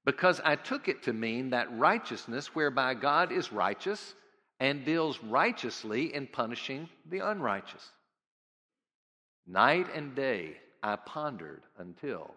Because 0.03 0.41
I 0.43 0.55
took 0.55 0.87
it 0.87 1.03
to 1.03 1.13
mean 1.13 1.51
that 1.51 1.77
righteousness 1.77 2.55
whereby 2.55 2.95
God 2.95 3.31
is 3.31 3.53
righteous 3.53 4.15
and 4.59 4.85
deals 4.85 5.19
righteously 5.23 6.13
in 6.13 6.27
punishing 6.27 6.89
the 7.09 7.19
unrighteous. 7.19 7.91
Night 9.45 9.87
and 9.93 10.15
day 10.15 10.57
I 10.83 10.95
pondered 10.95 11.61
until 11.77 12.33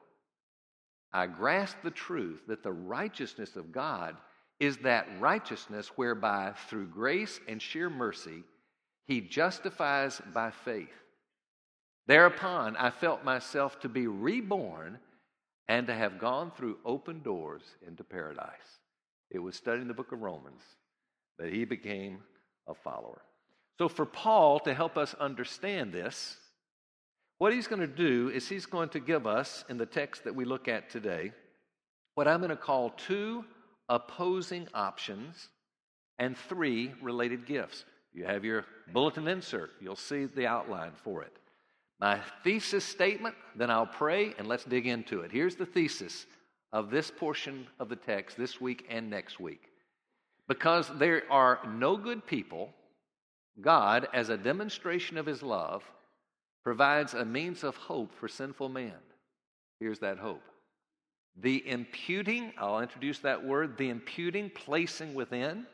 I 1.12 1.26
grasped 1.26 1.82
the 1.82 1.90
truth 1.90 2.42
that 2.46 2.62
the 2.62 2.72
righteousness 2.72 3.56
of 3.56 3.72
God 3.72 4.16
is 4.60 4.76
that 4.78 5.08
righteousness 5.18 5.88
whereby, 5.96 6.52
through 6.68 6.86
grace 6.86 7.40
and 7.48 7.60
sheer 7.60 7.90
mercy, 7.90 8.44
he 9.06 9.20
justifies 9.20 10.20
by 10.32 10.50
faith. 10.50 10.92
Thereupon, 12.06 12.76
I 12.76 12.90
felt 12.90 13.24
myself 13.24 13.80
to 13.80 13.88
be 13.88 14.06
reborn 14.06 14.98
and 15.66 15.86
to 15.86 15.94
have 15.94 16.18
gone 16.18 16.52
through 16.52 16.78
open 16.84 17.22
doors 17.22 17.62
into 17.86 18.04
paradise. 18.04 18.78
It 19.30 19.38
was 19.38 19.56
studying 19.56 19.88
the 19.88 19.94
book 19.94 20.12
of 20.12 20.20
Romans 20.20 20.62
that 21.40 21.52
he 21.52 21.64
became 21.64 22.18
a 22.68 22.74
follower. 22.74 23.22
So, 23.78 23.88
for 23.88 24.04
Paul 24.04 24.60
to 24.60 24.74
help 24.74 24.98
us 24.98 25.14
understand 25.18 25.92
this, 25.92 26.36
what 27.38 27.52
he's 27.52 27.66
going 27.66 27.80
to 27.80 27.86
do 27.86 28.28
is 28.28 28.46
he's 28.46 28.66
going 28.66 28.90
to 28.90 29.00
give 29.00 29.26
us, 29.26 29.64
in 29.70 29.78
the 29.78 29.86
text 29.86 30.24
that 30.24 30.34
we 30.34 30.44
look 30.44 30.68
at 30.68 30.90
today, 30.90 31.32
what 32.14 32.28
I'm 32.28 32.40
going 32.40 32.50
to 32.50 32.56
call 32.56 32.90
two 32.90 33.44
opposing 33.88 34.68
options 34.74 35.48
and 36.18 36.36
three 36.36 36.92
related 37.00 37.46
gifts. 37.46 37.86
You 38.12 38.24
have 38.24 38.44
your 38.44 38.66
bulletin 38.92 39.26
insert, 39.26 39.70
you'll 39.80 39.96
see 39.96 40.26
the 40.26 40.46
outline 40.46 40.92
for 41.02 41.22
it. 41.22 41.32
My 41.98 42.20
thesis 42.44 42.84
statement, 42.84 43.34
then 43.56 43.70
I'll 43.70 43.86
pray 43.86 44.34
and 44.38 44.46
let's 44.46 44.64
dig 44.64 44.86
into 44.86 45.20
it. 45.20 45.32
Here's 45.32 45.56
the 45.56 45.66
thesis 45.66 46.26
of 46.72 46.90
this 46.90 47.10
portion 47.10 47.66
of 47.78 47.88
the 47.88 47.96
text 47.96 48.36
this 48.36 48.60
week 48.60 48.86
and 48.90 49.08
next 49.08 49.40
week. 49.40 49.69
Because 50.50 50.90
there 50.98 51.22
are 51.30 51.60
no 51.64 51.96
good 51.96 52.26
people, 52.26 52.70
God, 53.60 54.08
as 54.12 54.30
a 54.30 54.36
demonstration 54.36 55.16
of 55.16 55.24
his 55.24 55.44
love, 55.44 55.84
provides 56.64 57.14
a 57.14 57.24
means 57.24 57.62
of 57.62 57.76
hope 57.76 58.12
for 58.12 58.26
sinful 58.26 58.68
man. 58.68 58.98
Here's 59.78 60.00
that 60.00 60.18
hope 60.18 60.42
the 61.40 61.62
imputing, 61.68 62.52
I'll 62.58 62.80
introduce 62.80 63.20
that 63.20 63.46
word, 63.46 63.78
the 63.78 63.90
imputing, 63.90 64.50
placing 64.50 65.14
within, 65.14 65.66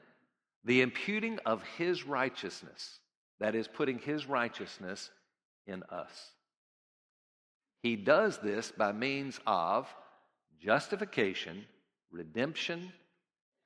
the 0.66 0.82
imputing 0.82 1.38
of 1.46 1.62
his 1.78 2.04
righteousness. 2.04 3.00
That 3.40 3.54
is, 3.54 3.66
putting 3.66 3.98
his 3.98 4.26
righteousness 4.26 5.10
in 5.66 5.84
us. 5.84 6.32
He 7.82 7.96
does 7.96 8.36
this 8.40 8.72
by 8.76 8.92
means 8.92 9.40
of 9.46 9.88
justification, 10.60 11.64
redemption, 12.10 12.92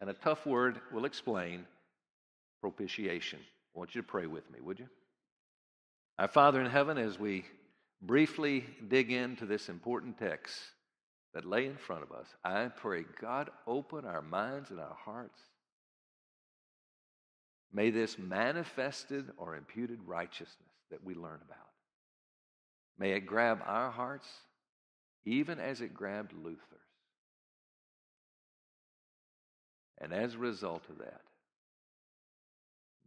and 0.00 0.10
a 0.10 0.14
tough 0.14 0.46
word 0.46 0.80
we'll 0.92 1.04
explain 1.04 1.66
propitiation. 2.60 3.38
I 3.74 3.78
want 3.78 3.94
you 3.94 4.02
to 4.02 4.06
pray 4.06 4.26
with 4.26 4.50
me, 4.50 4.60
would 4.60 4.78
you? 4.78 4.88
Our 6.18 6.28
Father 6.28 6.60
in 6.60 6.70
heaven, 6.70 6.98
as 6.98 7.18
we 7.18 7.44
briefly 8.02 8.64
dig 8.88 9.10
into 9.10 9.46
this 9.46 9.68
important 9.68 10.18
text 10.18 10.54
that 11.34 11.44
lay 11.44 11.66
in 11.66 11.76
front 11.76 12.02
of 12.02 12.12
us, 12.12 12.26
I 12.44 12.66
pray, 12.68 13.04
God, 13.20 13.50
open 13.66 14.04
our 14.04 14.22
minds 14.22 14.70
and 14.70 14.80
our 14.80 14.96
hearts. 15.04 15.38
May 17.72 17.90
this 17.90 18.18
manifested 18.18 19.30
or 19.36 19.56
imputed 19.56 20.00
righteousness 20.04 20.56
that 20.90 21.04
we 21.04 21.14
learn 21.14 21.38
about, 21.46 21.58
may 22.98 23.12
it 23.12 23.26
grab 23.26 23.60
our 23.64 23.90
hearts 23.90 24.26
even 25.24 25.60
as 25.60 25.80
it 25.80 25.94
grabbed 25.94 26.32
Luther's. 26.32 26.79
And 30.00 30.12
as 30.12 30.34
a 30.34 30.38
result 30.38 30.82
of 30.88 30.98
that, 30.98 31.20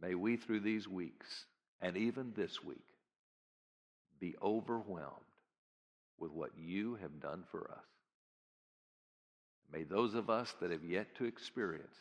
may 0.00 0.14
we 0.14 0.36
through 0.36 0.60
these 0.60 0.86
weeks 0.86 1.26
and 1.80 1.96
even 1.96 2.32
this 2.36 2.62
week 2.62 2.86
be 4.20 4.34
overwhelmed 4.42 5.24
with 6.18 6.30
what 6.30 6.50
you 6.56 6.96
have 7.02 7.20
done 7.20 7.44
for 7.50 7.70
us. 7.70 7.84
May 9.72 9.82
those 9.82 10.14
of 10.14 10.30
us 10.30 10.54
that 10.60 10.70
have 10.70 10.84
yet 10.84 11.16
to 11.16 11.24
experience 11.24 11.96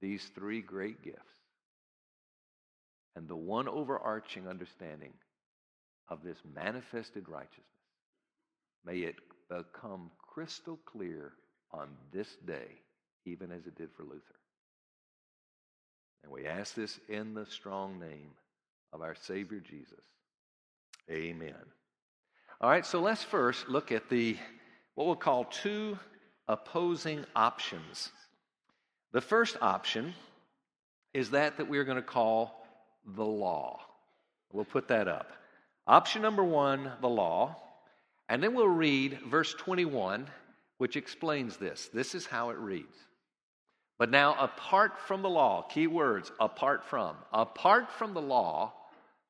these 0.00 0.24
three 0.34 0.62
great 0.62 1.02
gifts 1.02 1.18
and 3.16 3.26
the 3.26 3.36
one 3.36 3.66
overarching 3.68 4.46
understanding 4.46 5.12
of 6.08 6.22
this 6.22 6.38
manifested 6.54 7.28
righteousness, 7.28 7.64
may 8.86 8.98
it 8.98 9.16
become 9.48 10.12
crystal 10.32 10.78
clear 10.86 11.32
on 11.72 11.88
this 12.12 12.28
day 12.46 12.68
even 13.28 13.52
as 13.52 13.66
it 13.66 13.76
did 13.76 13.90
for 13.92 14.02
Luther. 14.02 14.34
And 16.22 16.32
we 16.32 16.46
ask 16.46 16.74
this 16.74 16.98
in 17.08 17.34
the 17.34 17.46
strong 17.46 17.98
name 17.98 18.30
of 18.92 19.02
our 19.02 19.14
Savior 19.14 19.60
Jesus. 19.60 20.04
Amen. 21.10 21.54
All 22.60 22.68
right, 22.68 22.84
so 22.84 23.00
let's 23.00 23.22
first 23.22 23.68
look 23.68 23.92
at 23.92 24.08
the 24.08 24.36
what 24.94 25.06
we'll 25.06 25.16
call 25.16 25.44
two 25.44 25.98
opposing 26.48 27.24
options. 27.36 28.10
The 29.12 29.20
first 29.20 29.56
option 29.60 30.14
is 31.14 31.30
that 31.30 31.56
that 31.56 31.68
we're 31.68 31.84
going 31.84 31.96
to 31.96 32.02
call 32.02 32.66
the 33.06 33.24
law. 33.24 33.80
We'll 34.52 34.64
put 34.64 34.88
that 34.88 35.08
up. 35.08 35.30
Option 35.86 36.20
number 36.20 36.42
1, 36.42 36.90
the 37.00 37.08
law. 37.08 37.56
And 38.28 38.42
then 38.42 38.54
we'll 38.54 38.66
read 38.66 39.20
verse 39.26 39.54
21 39.54 40.26
which 40.78 40.96
explains 40.96 41.56
this. 41.56 41.90
This 41.92 42.14
is 42.14 42.26
how 42.26 42.50
it 42.50 42.56
reads. 42.56 42.96
But 43.98 44.10
now, 44.10 44.36
apart 44.38 44.98
from 45.00 45.22
the 45.22 45.28
law, 45.28 45.62
key 45.62 45.88
words, 45.88 46.30
apart 46.38 46.84
from, 46.84 47.16
apart 47.32 47.90
from 47.90 48.14
the 48.14 48.22
law, 48.22 48.72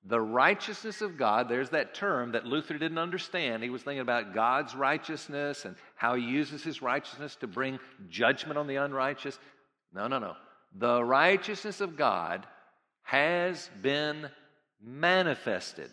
the 0.04 0.20
righteousness 0.20 1.00
of 1.00 1.16
God, 1.16 1.48
there's 1.48 1.70
that 1.70 1.94
term 1.94 2.32
that 2.32 2.46
Luther 2.46 2.78
didn't 2.78 2.98
understand. 2.98 3.62
He 3.62 3.70
was 3.70 3.82
thinking 3.82 4.00
about 4.00 4.34
God's 4.34 4.74
righteousness 4.74 5.64
and 5.64 5.74
how 5.96 6.14
he 6.14 6.22
uses 6.22 6.62
his 6.62 6.82
righteousness 6.82 7.36
to 7.36 7.46
bring 7.46 7.78
judgment 8.08 8.58
on 8.58 8.66
the 8.66 8.76
unrighteous. 8.76 9.38
No, 9.92 10.06
no, 10.06 10.18
no. 10.18 10.34
The 10.76 11.02
righteousness 11.02 11.80
of 11.80 11.96
God 11.96 12.46
has 13.02 13.70
been 13.82 14.28
manifested. 14.82 15.90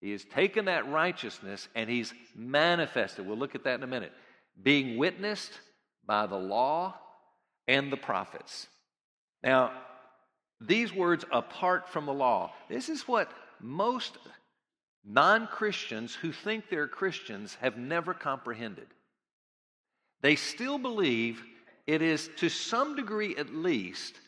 He 0.00 0.10
has 0.10 0.24
taken 0.24 0.66
that 0.66 0.88
righteousness 0.88 1.68
and 1.74 1.88
he's 1.88 2.12
manifested. 2.34 3.26
We'll 3.26 3.38
look 3.38 3.54
at 3.54 3.64
that 3.64 3.76
in 3.76 3.82
a 3.84 3.88
minute. 3.88 4.12
Being 4.60 4.98
witnessed 4.98 5.52
by 6.04 6.26
the 6.26 6.36
law 6.36 6.94
and 7.68 7.92
the 7.92 7.96
prophets. 7.96 8.68
Now, 9.42 9.72
these 10.60 10.92
words 10.92 11.24
apart 11.30 11.88
from 11.88 12.06
the 12.06 12.12
law, 12.12 12.52
this 12.68 12.88
is 12.88 13.02
what 13.02 13.30
most 13.60 14.16
non 15.04 15.46
Christians 15.46 16.14
who 16.14 16.32
think 16.32 16.68
they're 16.68 16.88
Christians 16.88 17.56
have 17.60 17.76
never 17.76 18.14
comprehended. 18.14 18.86
They 20.22 20.36
still 20.36 20.78
believe 20.78 21.42
it 21.86 22.02
is, 22.02 22.28
to 22.38 22.48
some 22.48 22.96
degree 22.96 23.36
at 23.36 23.54
least, 23.54 24.18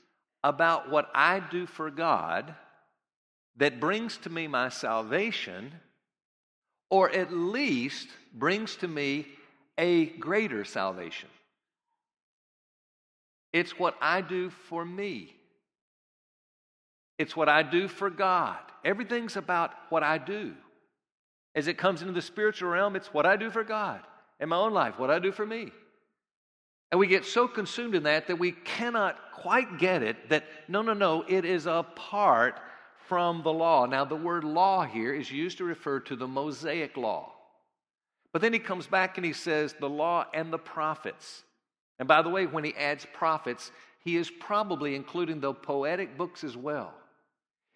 about 0.45 0.91
what 0.91 1.11
I 1.15 1.41
do 1.41 1.67
for 1.67 1.91
God 1.91 2.55
that 3.57 3.81
brings 3.81 4.17
to 4.19 4.31
me 4.31 4.47
my 4.47 4.69
salvation, 4.69 5.73
or 6.91 7.11
at 7.11 7.33
least 7.33 8.09
brings 8.33 8.77
to 8.77 8.89
me 8.89 9.27
a 9.77 10.07
greater 10.07 10.65
salvation. 10.65 11.29
It's 13.53 13.79
what 13.79 13.97
I 14.01 14.21
do 14.21 14.51
for 14.51 14.85
me. 14.85 15.35
It's 17.19 17.35
what 17.35 17.49
I 17.49 17.63
do 17.63 17.89
for 17.89 18.11
God. 18.11 18.59
Everything's 18.85 19.37
about 19.37 19.73
what 19.89 20.03
I 20.03 20.19
do. 20.19 20.55
As 21.55 21.67
it 21.67 21.79
comes 21.79 22.03
into 22.03 22.13
the 22.13 22.23
spiritual 22.23 22.71
realm, 22.71 22.95
it's 22.95 23.13
what 23.13 23.27
I 23.27 23.37
do 23.37 23.51
for 23.51 23.65
God 23.65 24.01
in 24.39 24.49
my 24.49 24.57
own 24.57 24.73
life, 24.73 24.99
what 24.99 25.11
I 25.11 25.19
do 25.19 25.33
for 25.33 25.45
me. 25.45 25.73
And 26.91 26.99
we 26.99 27.07
get 27.07 27.25
so 27.25 27.49
consumed 27.49 27.95
in 27.95 28.05
that 28.05 28.29
that 28.29 28.39
we 28.39 28.53
cannot 28.53 29.17
quite 29.35 29.79
get 29.79 30.03
it 30.03 30.29
that 30.31 30.45
no, 30.69 30.83
no, 30.83 30.95
no, 30.95 31.25
it 31.29 31.45
is 31.45 31.67
apart 31.67 32.61
from 33.09 33.43
the 33.43 33.53
law. 33.53 33.87
Now, 33.87 34.05
the 34.05 34.17
word 34.17 34.45
law 34.45 34.85
here 34.85 35.15
is 35.15 35.31
used 35.31 35.59
to 35.59 35.65
refer 35.65 36.01
to 36.01 36.17
the 36.17 36.29
Mosaic 36.29 36.97
law. 36.97 37.33
But 38.33 38.43
then 38.43 38.53
he 38.53 38.59
comes 38.59 38.87
back 38.87 39.17
and 39.17 39.25
he 39.25 39.33
says 39.33 39.75
the 39.81 39.89
law 39.89 40.27
and 40.35 40.53
the 40.53 40.59
prophets. 40.59 41.43
And 41.99 42.07
by 42.07 42.23
the 42.23 42.29
way, 42.29 42.47
when 42.47 42.65
he 42.65 42.75
adds 42.77 43.07
prophets, 43.13 43.71
he 44.01 44.17
is 44.17 44.31
probably 44.31 44.95
including 44.95 45.41
the 45.41 45.53
poetic 45.53 46.17
books 46.17 46.45
as 46.45 46.57
well. 46.57 46.95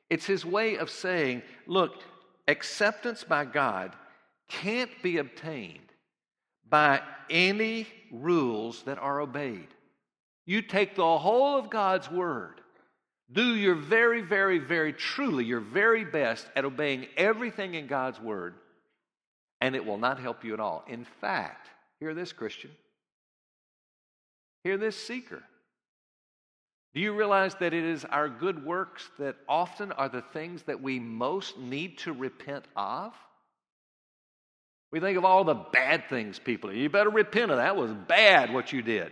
It's 0.08 0.26
his 0.26 0.44
way 0.44 0.76
of 0.76 0.90
saying, 0.90 1.42
look, 1.66 1.94
acceptance 2.46 3.24
by 3.24 3.44
God 3.44 3.94
can't 4.48 4.90
be 5.02 5.18
obtained 5.18 5.78
by 6.68 7.00
any 7.30 7.86
rules 8.10 8.82
that 8.84 8.98
are 8.98 9.20
obeyed. 9.20 9.68
You 10.44 10.62
take 10.62 10.94
the 10.94 11.18
whole 11.18 11.58
of 11.58 11.70
God's 11.70 12.10
word, 12.10 12.60
do 13.30 13.54
your 13.54 13.74
very, 13.74 14.20
very, 14.20 14.58
very 14.58 14.92
truly, 14.92 15.44
your 15.44 15.60
very 15.60 16.04
best 16.04 16.46
at 16.54 16.64
obeying 16.64 17.06
everything 17.16 17.74
in 17.74 17.86
God's 17.86 18.20
word, 18.20 18.54
and 19.60 19.74
it 19.74 19.84
will 19.84 19.98
not 19.98 20.18
help 20.18 20.44
you 20.44 20.52
at 20.52 20.60
all. 20.60 20.84
In 20.88 21.04
fact, 21.20 21.68
hear 22.00 22.14
this, 22.14 22.32
Christian. 22.32 22.70
Hear 24.64 24.76
this, 24.76 24.96
seeker. 24.96 25.42
Do 26.94 27.00
you 27.00 27.14
realize 27.14 27.54
that 27.56 27.72
it 27.72 27.84
is 27.84 28.04
our 28.04 28.28
good 28.28 28.64
works 28.64 29.08
that 29.18 29.36
often 29.48 29.92
are 29.92 30.08
the 30.08 30.22
things 30.22 30.62
that 30.64 30.82
we 30.82 30.98
most 30.98 31.58
need 31.58 31.98
to 31.98 32.12
repent 32.12 32.66
of? 32.76 33.14
We 34.90 35.00
think 35.00 35.16
of 35.16 35.24
all 35.24 35.44
the 35.44 35.54
bad 35.54 36.08
things 36.10 36.38
people 36.38 36.70
do. 36.70 36.76
You 36.76 36.90
better 36.90 37.10
repent 37.10 37.50
of 37.50 37.56
that. 37.56 37.64
that 37.64 37.76
was 37.76 37.92
bad 37.92 38.52
what 38.52 38.72
you 38.72 38.82
did. 38.82 39.10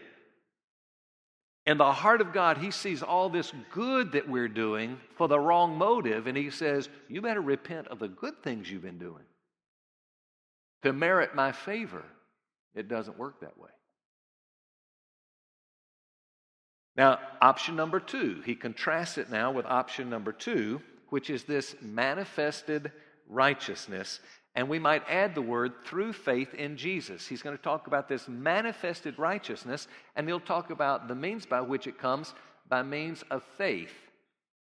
In 1.64 1.78
the 1.78 1.92
heart 1.92 2.20
of 2.20 2.34
God, 2.34 2.58
He 2.58 2.70
sees 2.70 3.02
all 3.02 3.30
this 3.30 3.52
good 3.72 4.12
that 4.12 4.28
we're 4.28 4.48
doing 4.48 4.98
for 5.16 5.26
the 5.26 5.40
wrong 5.40 5.78
motive, 5.78 6.26
and 6.26 6.36
He 6.36 6.50
says, 6.50 6.88
You 7.08 7.22
better 7.22 7.40
repent 7.40 7.88
of 7.88 7.98
the 7.98 8.08
good 8.08 8.42
things 8.42 8.70
you've 8.70 8.82
been 8.82 8.98
doing. 8.98 9.24
To 10.82 10.92
merit 10.92 11.34
my 11.34 11.52
favor, 11.52 12.04
it 12.74 12.88
doesn't 12.88 13.18
work 13.18 13.40
that 13.40 13.58
way. 13.58 13.70
Now, 16.96 17.18
option 17.40 17.76
number 17.76 18.00
two, 18.00 18.42
he 18.44 18.54
contrasts 18.54 19.18
it 19.18 19.30
now 19.30 19.52
with 19.52 19.66
option 19.66 20.10
number 20.10 20.32
two, 20.32 20.80
which 21.10 21.30
is 21.30 21.44
this 21.44 21.76
manifested 21.80 22.92
righteousness. 23.28 24.20
And 24.54 24.68
we 24.68 24.78
might 24.78 25.08
add 25.08 25.34
the 25.34 25.42
word 25.42 25.72
through 25.84 26.12
faith 26.12 26.54
in 26.54 26.76
Jesus. 26.76 27.26
He's 27.26 27.42
going 27.42 27.56
to 27.56 27.62
talk 27.62 27.86
about 27.86 28.08
this 28.08 28.28
manifested 28.28 29.18
righteousness, 29.18 29.86
and 30.16 30.26
he'll 30.26 30.40
talk 30.40 30.70
about 30.70 31.06
the 31.06 31.14
means 31.14 31.46
by 31.46 31.60
which 31.60 31.86
it 31.86 31.98
comes 31.98 32.34
by 32.68 32.82
means 32.82 33.22
of 33.30 33.42
faith 33.56 33.92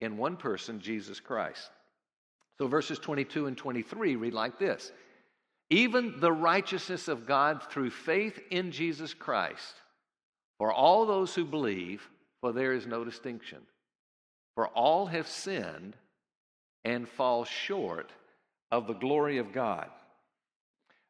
in 0.00 0.16
one 0.16 0.36
person, 0.36 0.80
Jesus 0.80 1.20
Christ. 1.20 1.70
So 2.58 2.66
verses 2.66 2.98
22 2.98 3.46
and 3.46 3.56
23 3.56 4.16
read 4.16 4.34
like 4.34 4.58
this 4.58 4.90
Even 5.70 6.20
the 6.20 6.32
righteousness 6.32 7.08
of 7.08 7.26
God 7.26 7.62
through 7.70 7.90
faith 7.90 8.40
in 8.50 8.72
Jesus 8.72 9.14
Christ 9.14 9.74
for 10.58 10.72
all 10.72 11.06
those 11.06 11.34
who 11.34 11.44
believe 11.44 12.08
for 12.46 12.52
there 12.52 12.74
is 12.74 12.86
no 12.86 13.04
distinction. 13.04 13.58
For 14.54 14.68
all 14.68 15.06
have 15.06 15.26
sinned 15.26 15.96
and 16.84 17.08
fall 17.08 17.44
short 17.44 18.12
of 18.70 18.86
the 18.86 18.92
glory 18.92 19.38
of 19.38 19.52
God. 19.52 19.88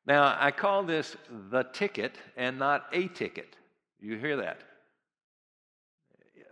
Now, 0.06 0.34
I 0.40 0.50
call 0.50 0.84
this 0.84 1.14
the 1.50 1.64
ticket 1.64 2.16
and 2.38 2.58
not 2.58 2.86
a 2.90 3.08
ticket. 3.08 3.54
You 4.00 4.16
hear 4.16 4.38
that? 4.38 4.62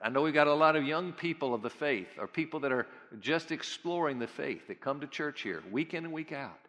I 0.02 0.10
know 0.10 0.20
we've 0.20 0.34
got 0.34 0.48
a 0.48 0.54
lot 0.54 0.76
of 0.76 0.84
young 0.84 1.14
people 1.14 1.54
of 1.54 1.62
the 1.62 1.70
faith 1.70 2.18
or 2.18 2.26
people 2.26 2.60
that 2.60 2.70
are 2.70 2.86
just 3.20 3.52
exploring 3.52 4.18
the 4.18 4.26
faith 4.26 4.66
that 4.68 4.82
come 4.82 5.00
to 5.00 5.06
church 5.06 5.40
here 5.40 5.62
week 5.72 5.94
in 5.94 6.04
and 6.04 6.12
week 6.12 6.32
out. 6.32 6.60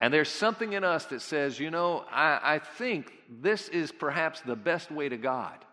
And 0.00 0.12
there's 0.12 0.30
something 0.30 0.72
in 0.72 0.84
us 0.84 1.04
that 1.06 1.20
says, 1.20 1.60
you 1.60 1.70
know, 1.70 2.06
I, 2.10 2.54
I 2.54 2.58
think 2.60 3.12
this 3.42 3.68
is 3.68 3.92
perhaps 3.92 4.40
the 4.40 4.56
best 4.56 4.90
way 4.90 5.10
to 5.10 5.18
God. 5.18 5.66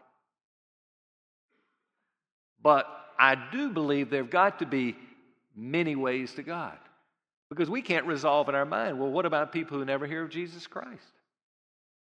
But 2.64 2.88
I 3.18 3.36
do 3.52 3.70
believe 3.70 4.10
there 4.10 4.24
have 4.24 4.32
got 4.32 4.60
to 4.60 4.66
be 4.66 4.96
many 5.56 5.96
ways 5.96 6.34
to 6.36 6.44
God. 6.44 6.78
Because 7.50 7.70
we 7.70 7.82
can't 7.82 8.06
resolve 8.06 8.48
in 8.48 8.56
our 8.56 8.66
mind, 8.66 8.98
well, 9.00 9.12
what 9.12 9.26
about 9.26 9.52
people 9.52 9.78
who 9.78 9.86
never 9.86 10.08
hear 10.08 10.24
of 10.24 10.30
Jesus 10.30 10.68
Christ? 10.68 11.04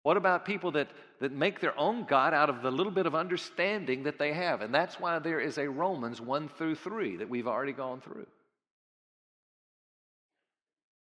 What 0.03 0.15
about 0.15 0.45
people 0.45 0.71
that, 0.71 0.89
that 1.19 1.31
make 1.31 1.59
their 1.59 1.77
own 1.77 2.05
God 2.05 2.33
out 2.33 2.49
of 2.49 2.61
the 2.61 2.71
little 2.71 2.91
bit 2.91 3.05
of 3.05 3.15
understanding 3.15 4.03
that 4.03 4.19
they 4.19 4.31
have? 4.31 4.61
And 4.61 4.73
that's 4.73 4.99
why 4.99 5.19
there 5.19 5.39
is 5.39 5.57
a 5.57 5.67
Romans 5.67 6.21
1 6.21 6.49
through 6.49 6.75
3 6.75 7.17
that 7.17 7.29
we've 7.29 7.47
already 7.47 7.73
gone 7.73 7.99
through. 7.99 8.27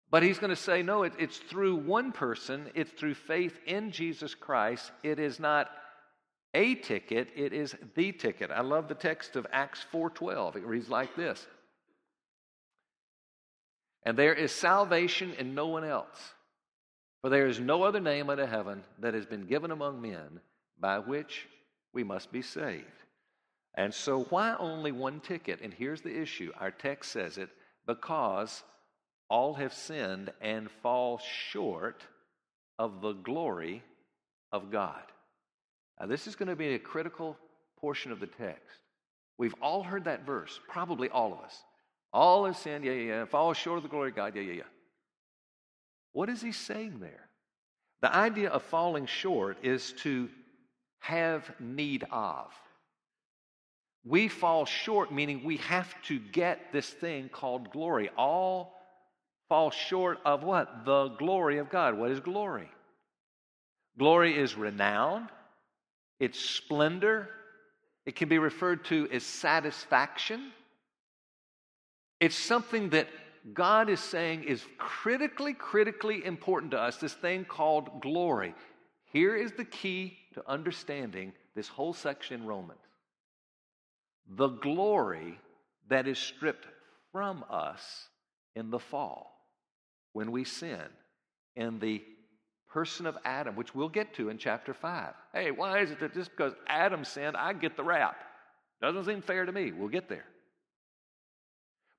But 0.10 0.24
he's 0.24 0.39
going 0.39 0.50
to 0.50 0.56
say, 0.56 0.82
no, 0.82 1.04
it, 1.04 1.13
it's 1.19 1.38
through 1.38 1.76
one 1.76 2.12
person, 2.12 2.71
it's 2.74 2.91
through 2.91 3.13
faith 3.13 3.60
in 3.67 3.91
Jesus 3.91 4.34
Christ. 4.34 4.91
It 5.04 5.19
is 5.19 5.39
not 5.39 5.69
a 6.54 6.76
ticket, 6.76 7.30
it 7.36 7.54
is 7.54 7.76
the 7.96 8.12
ticket. 8.12 8.52
I 8.52 8.62
love 8.62 8.88
the 8.88 8.96
text 8.96 9.36
of 9.36 9.46
Acts 9.52 9.86
4:12. 9.92 10.56
It 10.56 10.66
reads 10.66 10.90
like 10.90 11.16
this. 11.16 11.46
And 14.04 14.18
there 14.18 14.34
is 14.34 14.52
salvation 14.52 15.34
in 15.34 15.54
no 15.54 15.68
one 15.68 15.84
else. 15.84 16.34
For 17.22 17.30
there 17.30 17.48
is 17.48 17.60
no 17.60 17.84
other 17.84 18.00
name 18.00 18.30
under 18.30 18.48
heaven 18.48 18.84
that 19.00 19.14
has 19.14 19.26
been 19.26 19.46
given 19.46 19.72
among 19.72 20.02
men 20.02 20.40
by 20.80 21.00
which 21.00 21.48
we 21.94 22.04
must 22.04 22.32
be 22.32 22.42
saved. 22.42 22.86
And 23.76 23.94
so, 23.94 24.24
why 24.24 24.56
only 24.58 24.92
one 24.92 25.20
ticket? 25.20 25.62
And 25.62 25.74
here's 25.74 26.02
the 26.02 26.18
issue 26.18 26.52
our 26.60 26.72
text 26.72 27.12
says 27.12 27.38
it 27.38 27.50
because 27.86 28.64
all 29.30 29.54
have 29.56 29.74
sinned 29.74 30.32
and 30.42 30.72
fall 30.82 31.20
short 31.20 32.04
of 32.80 33.02
the 33.02 33.14
glory 33.14 33.84
of 34.52 34.72
God. 34.72 35.04
Now, 36.00 36.08
this 36.08 36.28
is 36.28 36.36
going 36.36 36.50
to 36.50 36.56
be 36.56 36.74
a 36.74 36.80
critical 36.80 37.38
portion 37.80 38.12
of 38.12 38.20
the 38.20 38.28
text. 38.28 38.80
We've 39.38 39.56
all 39.62 39.84
heard 39.84 40.06
that 40.06 40.26
verse, 40.26 40.60
probably 40.68 41.10
all 41.10 41.34
of 41.34 41.40
us. 41.40 41.64
All 42.12 42.46
have 42.46 42.58
sinned, 42.58 42.84
yeah, 42.84 42.94
yeah, 42.94 43.08
yeah. 43.08 43.26
Fall 43.26 43.54
short 43.54 43.78
of 43.78 43.84
the 43.84 43.90
glory 43.90 44.10
of 44.10 44.16
God, 44.16 44.36
yeah, 44.36 44.42
yeah, 44.42 44.54
yeah. 44.54 44.64
What 46.14 46.30
is 46.30 46.42
he 46.42 46.52
saying 46.52 47.00
there? 47.00 47.30
The 48.02 48.14
idea 48.14 48.50
of 48.50 48.64
falling 48.64 49.06
short 49.06 49.58
is 49.64 49.94
to 50.04 50.30
have 51.00 51.50
need 51.60 52.06
of. 52.12 52.52
We 54.06 54.28
fall 54.28 54.66
short, 54.66 55.14
meaning 55.14 55.44
we 55.44 55.58
have 55.58 55.94
to 56.04 56.20
get 56.20 56.72
this 56.72 56.90
thing 56.90 57.30
called 57.30 57.72
glory. 57.72 58.10
All 58.18 58.74
fall 59.50 59.72
short 59.72 60.20
of 60.26 60.44
what? 60.44 60.86
The 60.86 61.10
glory 61.10 61.58
of 61.58 61.70
God. 61.70 61.98
What 61.98 62.12
is 62.12 62.20
glory? 62.20 62.70
Glory 63.98 64.38
is 64.38 64.56
renown, 64.56 65.30
its 66.19 66.39
splendor. 66.39 67.29
It 68.05 68.15
can 68.15 68.29
be 68.29 68.39
referred 68.39 68.86
to 68.86 69.08
as 69.12 69.23
satisfaction. 69.23 70.51
It's 72.19 72.38
something 72.38 72.89
that 72.89 73.08
God 73.53 73.89
is 73.89 73.99
saying 73.99 74.43
is 74.43 74.63
critically, 74.77 75.53
critically 75.53 76.25
important 76.25 76.71
to 76.71 76.79
us, 76.79 76.97
this 76.97 77.13
thing 77.13 77.45
called 77.45 78.01
glory. 78.01 78.53
Here 79.12 79.36
is 79.36 79.53
the 79.53 79.65
key 79.65 80.17
to 80.34 80.43
understanding 80.47 81.34
this 81.55 81.67
whole 81.67 81.93
section 81.93 82.41
in 82.41 82.47
Romans 82.47 82.79
the 84.29 84.49
glory 84.49 85.39
that 85.88 86.08
is 86.08 86.19
stripped 86.19 86.67
from 87.12 87.43
us 87.49 88.10
in 88.55 88.69
the 88.69 88.79
fall 88.79 89.36
when 90.13 90.32
we 90.32 90.43
sin, 90.43 90.86
and 91.55 91.82
the 91.82 92.03
person 92.69 93.05
of 93.05 93.17
Adam, 93.25 93.55
which 93.55 93.73
we'll 93.73 93.89
get 93.89 94.13
to 94.15 94.29
in 94.29 94.38
chapter 94.38 94.73
5. 94.73 95.13
Hey, 95.34 95.51
why 95.51 95.79
is 95.79 95.91
it 95.91 95.99
that 95.99 96.13
just 96.13 96.32
because 96.32 96.53
Adam 96.67 97.03
sinned, 97.03 97.36
I 97.36 97.53
get 97.53 97.75
the 97.75 97.84
rap? 97.84 98.15
Doesn't 98.82 99.05
seem 99.05 99.21
fair 99.21 99.45
to 99.45 99.51
me. 99.51 99.71
We'll 99.71 99.89
get 99.89 100.08
there. 100.08 100.25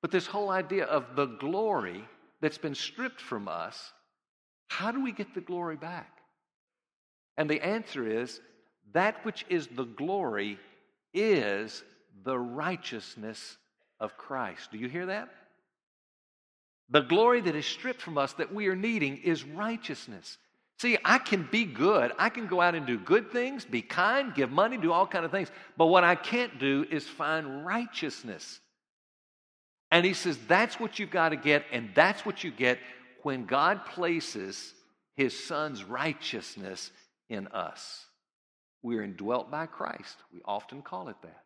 But 0.00 0.10
this 0.10 0.26
whole 0.26 0.50
idea 0.50 0.84
of 0.84 1.14
the 1.14 1.26
glory 1.26 2.04
that's 2.40 2.58
been 2.58 2.74
stripped 2.74 3.20
from 3.20 3.48
us, 3.48 3.92
how 4.68 4.92
do 4.92 5.02
we 5.02 5.12
get 5.12 5.34
the 5.34 5.40
glory 5.40 5.76
back? 5.76 6.10
And 7.36 7.50
the 7.50 7.60
answer 7.62 8.06
is 8.06 8.40
that 8.92 9.24
which 9.24 9.44
is 9.48 9.66
the 9.66 9.84
glory 9.84 10.58
is 11.12 11.82
the 12.24 12.38
righteousness 12.38 13.56
of 13.98 14.16
Christ. 14.16 14.70
Do 14.72 14.78
you 14.78 14.88
hear 14.88 15.06
that? 15.06 15.28
The 16.90 17.02
glory 17.02 17.40
that 17.42 17.54
is 17.54 17.66
stripped 17.66 18.02
from 18.02 18.18
us 18.18 18.32
that 18.34 18.52
we 18.52 18.66
are 18.68 18.76
needing 18.76 19.18
is 19.18 19.44
righteousness. 19.44 20.38
See, 20.80 20.96
I 21.04 21.18
can 21.18 21.46
be 21.52 21.66
good. 21.66 22.12
I 22.18 22.30
can 22.30 22.46
go 22.46 22.58
out 22.62 22.74
and 22.74 22.86
do 22.86 22.98
good 22.98 23.30
things, 23.30 23.66
be 23.66 23.82
kind, 23.82 24.34
give 24.34 24.50
money, 24.50 24.78
do 24.78 24.92
all 24.92 25.06
kind 25.06 25.26
of 25.26 25.30
things. 25.30 25.50
But 25.76 25.88
what 25.88 26.04
I 26.04 26.14
can't 26.14 26.58
do 26.58 26.86
is 26.90 27.06
find 27.06 27.66
righteousness. 27.66 28.60
And 29.90 30.06
he 30.06 30.14
says 30.14 30.38
that's 30.48 30.80
what 30.80 30.98
you've 30.98 31.10
got 31.10 31.30
to 31.30 31.36
get, 31.36 31.66
and 31.70 31.90
that's 31.94 32.24
what 32.24 32.42
you 32.44 32.50
get 32.50 32.78
when 33.24 33.44
God 33.44 33.84
places 33.84 34.72
his 35.16 35.38
son's 35.44 35.84
righteousness 35.84 36.90
in 37.28 37.48
us. 37.48 38.06
We're 38.82 39.02
indwelt 39.02 39.50
by 39.50 39.66
Christ. 39.66 40.16
We 40.32 40.40
often 40.46 40.80
call 40.80 41.08
it 41.10 41.16
that. 41.20 41.44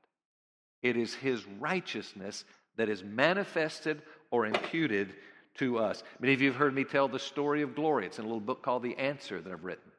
It 0.81 0.97
is 0.97 1.13
his 1.13 1.45
righteousness 1.59 2.45
that 2.77 2.89
is 2.89 3.03
manifested 3.03 4.01
or 4.31 4.47
imputed 4.47 5.13
to 5.57 5.79
us. 5.79 6.03
Many 6.21 6.35
of 6.35 6.41
you 6.41 6.51
have 6.51 6.59
heard 6.59 6.75
me 6.75 6.85
tell 6.85 7.09
the 7.09 7.19
story 7.19 7.63
of 7.63 7.75
glory. 7.75 8.07
It's 8.07 8.19
in 8.19 8.25
a 8.25 8.29
little 8.29 8.41
book 8.41 8.63
called 8.63 8.83
The 8.83 8.97
Answer 8.97 9.41
that 9.41 9.53
I've 9.53 9.65
written. 9.65 9.91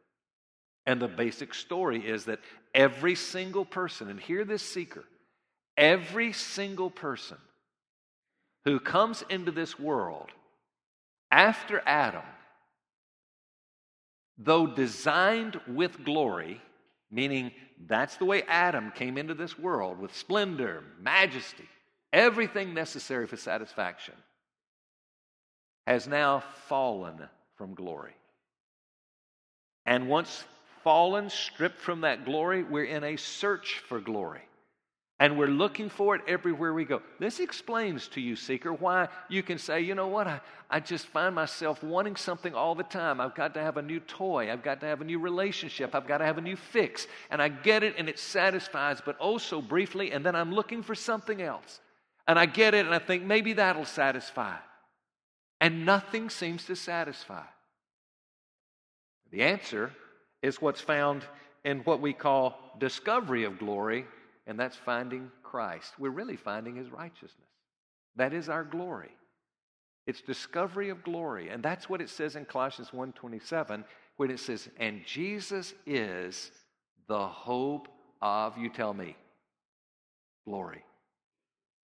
And 0.85 1.01
the 1.01 1.07
basic 1.07 1.53
story 1.53 2.05
is 2.05 2.25
that 2.25 2.39
every 2.73 3.15
single 3.15 3.65
person, 3.65 4.09
and 4.09 4.19
hear 4.19 4.43
this 4.45 4.61
seeker, 4.61 5.03
every 5.77 6.31
single 6.33 6.89
person 6.89 7.37
who 8.65 8.79
comes 8.79 9.23
into 9.29 9.51
this 9.51 9.79
world 9.79 10.29
after 11.31 11.81
Adam, 11.85 12.23
though 14.37 14.67
designed 14.67 15.59
with 15.67 16.03
glory, 16.03 16.61
meaning 17.09 17.51
that's 17.87 18.17
the 18.17 18.25
way 18.25 18.43
Adam 18.43 18.91
came 18.91 19.17
into 19.17 19.33
this 19.33 19.57
world 19.57 19.99
with 19.99 20.15
splendor, 20.15 20.83
majesty, 21.01 21.67
everything 22.13 22.73
necessary 22.73 23.27
for 23.27 23.37
satisfaction, 23.37 24.13
has 25.85 26.07
now 26.07 26.43
fallen 26.67 27.21
from 27.57 27.73
glory. 27.73 28.15
And 29.85 30.09
once 30.09 30.43
fallen, 30.83 31.29
stripped 31.29 31.79
from 31.79 32.01
that 32.01 32.25
glory, 32.25 32.63
we're 32.63 32.85
in 32.85 33.03
a 33.03 33.15
search 33.17 33.81
for 33.87 33.99
glory. 33.99 34.41
And 35.17 35.37
we're 35.37 35.47
looking 35.47 35.89
for 35.89 36.13
it 36.15 36.21
everywhere 36.27 36.73
we 36.73 36.83
go. 36.83 37.01
This 37.19 37.39
explains 37.39 38.09
to 38.09 38.21
you, 38.21 38.35
seeker, 38.35 38.73
why 38.73 39.07
you 39.29 39.43
can 39.43 39.57
say, 39.57 39.79
you 39.79 39.95
know 39.95 40.07
what, 40.07 40.27
I, 40.27 40.41
I 40.69 40.81
just 40.81 41.05
find 41.05 41.33
myself 41.33 41.81
wanting 41.81 42.17
something 42.17 42.53
all 42.53 42.75
the 42.75 42.83
time. 42.83 43.21
I've 43.21 43.33
got 43.33 43.53
to 43.53 43.61
have 43.61 43.77
a 43.77 43.81
new 43.81 44.01
toy. 44.01 44.51
I've 44.51 44.61
got 44.61 44.81
to 44.81 44.85
have 44.87 44.99
a 44.99 45.05
new 45.05 45.17
relationship. 45.17 45.95
I've 45.95 46.07
got 46.07 46.17
to 46.17 46.25
have 46.25 46.37
a 46.37 46.41
new 46.41 46.57
fix. 46.57 47.07
And 47.31 47.41
I 47.41 47.47
get 47.47 47.81
it 47.81 47.95
and 47.97 48.09
it 48.09 48.19
satisfies, 48.19 49.01
but 49.05 49.15
oh 49.21 49.37
so 49.37 49.61
briefly. 49.61 50.11
And 50.11 50.25
then 50.25 50.35
I'm 50.35 50.53
looking 50.53 50.83
for 50.83 50.95
something 50.95 51.41
else. 51.41 51.79
And 52.27 52.37
I 52.37 52.45
get 52.45 52.73
it 52.73 52.85
and 52.85 52.93
I 52.93 52.99
think 52.99 53.23
maybe 53.23 53.53
that'll 53.53 53.85
satisfy. 53.85 54.57
And 55.65 55.83
nothing 55.83 56.29
seems 56.29 56.65
to 56.65 56.75
satisfy. 56.75 57.41
The 59.31 59.41
answer 59.41 59.91
is 60.43 60.61
what's 60.61 60.79
found 60.79 61.23
in 61.63 61.79
what 61.79 62.01
we 62.01 62.13
call 62.13 62.55
discovery 62.77 63.45
of 63.45 63.57
glory 63.57 64.05
and 64.45 64.59
that's 64.59 64.75
finding 64.75 65.31
Christ. 65.41 65.91
We're 65.97 66.11
really 66.11 66.35
finding 66.35 66.75
his 66.75 66.91
righteousness. 66.91 67.49
That 68.15 68.31
is 68.31 68.47
our 68.47 68.63
glory. 68.63 69.09
It's 70.05 70.21
discovery 70.21 70.89
of 70.89 71.03
glory. 71.03 71.49
And 71.49 71.63
that's 71.63 71.89
what 71.89 71.99
it 71.99 72.11
says 72.11 72.35
in 72.35 72.45
Colossians 72.45 72.93
1:27 72.93 73.83
when 74.17 74.29
it 74.29 74.37
says, 74.37 74.69
"And 74.77 75.03
Jesus 75.03 75.73
is 75.87 76.51
the 77.07 77.27
hope 77.27 77.87
of 78.21 78.55
you 78.59 78.69
tell 78.69 78.93
me 78.93 79.17
glory." 80.43 80.85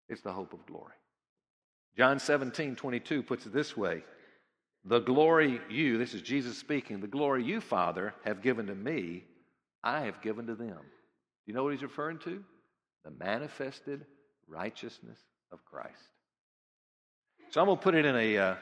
It's 0.09 0.21
the 0.21 0.33
hope 0.33 0.51
of 0.51 0.65
glory. 0.65 0.98
John 1.97 2.19
17, 2.19 2.75
22 2.75 3.23
puts 3.23 3.45
it 3.45 3.53
this 3.53 3.75
way 3.75 4.03
The 4.85 4.99
glory 4.99 5.59
you, 5.69 5.97
this 5.97 6.13
is 6.13 6.21
Jesus 6.21 6.57
speaking, 6.57 6.99
the 6.99 7.07
glory 7.07 7.43
you, 7.43 7.61
Father, 7.61 8.13
have 8.25 8.41
given 8.41 8.67
to 8.67 8.75
me, 8.75 9.23
I 9.83 10.01
have 10.01 10.21
given 10.21 10.47
to 10.47 10.55
them 10.55 10.79
Do 10.79 11.45
you 11.45 11.53
know 11.53 11.63
what 11.63 11.73
he's 11.73 11.83
referring 11.83 12.19
to? 12.19 12.43
The 13.05 13.11
manifested 13.11 14.05
righteousness 14.47 15.19
of 15.51 15.63
Christ. 15.65 16.09
So 17.49 17.61
I'm 17.61 17.67
going 17.67 17.77
to 17.77 17.83
put 17.83 17.95
it 17.95 18.05
in 18.05 18.15
a, 18.15 18.37
uh, 18.37 18.55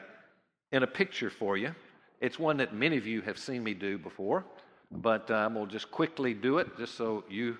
in 0.72 0.82
a 0.82 0.86
picture 0.86 1.30
for 1.30 1.56
you. 1.56 1.74
It's 2.20 2.38
one 2.38 2.56
that 2.56 2.74
many 2.74 2.96
of 2.96 3.06
you 3.06 3.20
have 3.22 3.38
seen 3.38 3.62
me 3.62 3.74
do 3.74 3.98
before, 3.98 4.44
but 4.90 5.30
uh, 5.30 5.34
I'm 5.34 5.54
going 5.54 5.66
to 5.66 5.72
just 5.72 5.90
quickly 5.90 6.34
do 6.34 6.58
it 6.58 6.76
just 6.78 6.94
so 6.94 7.24
you 7.28 7.56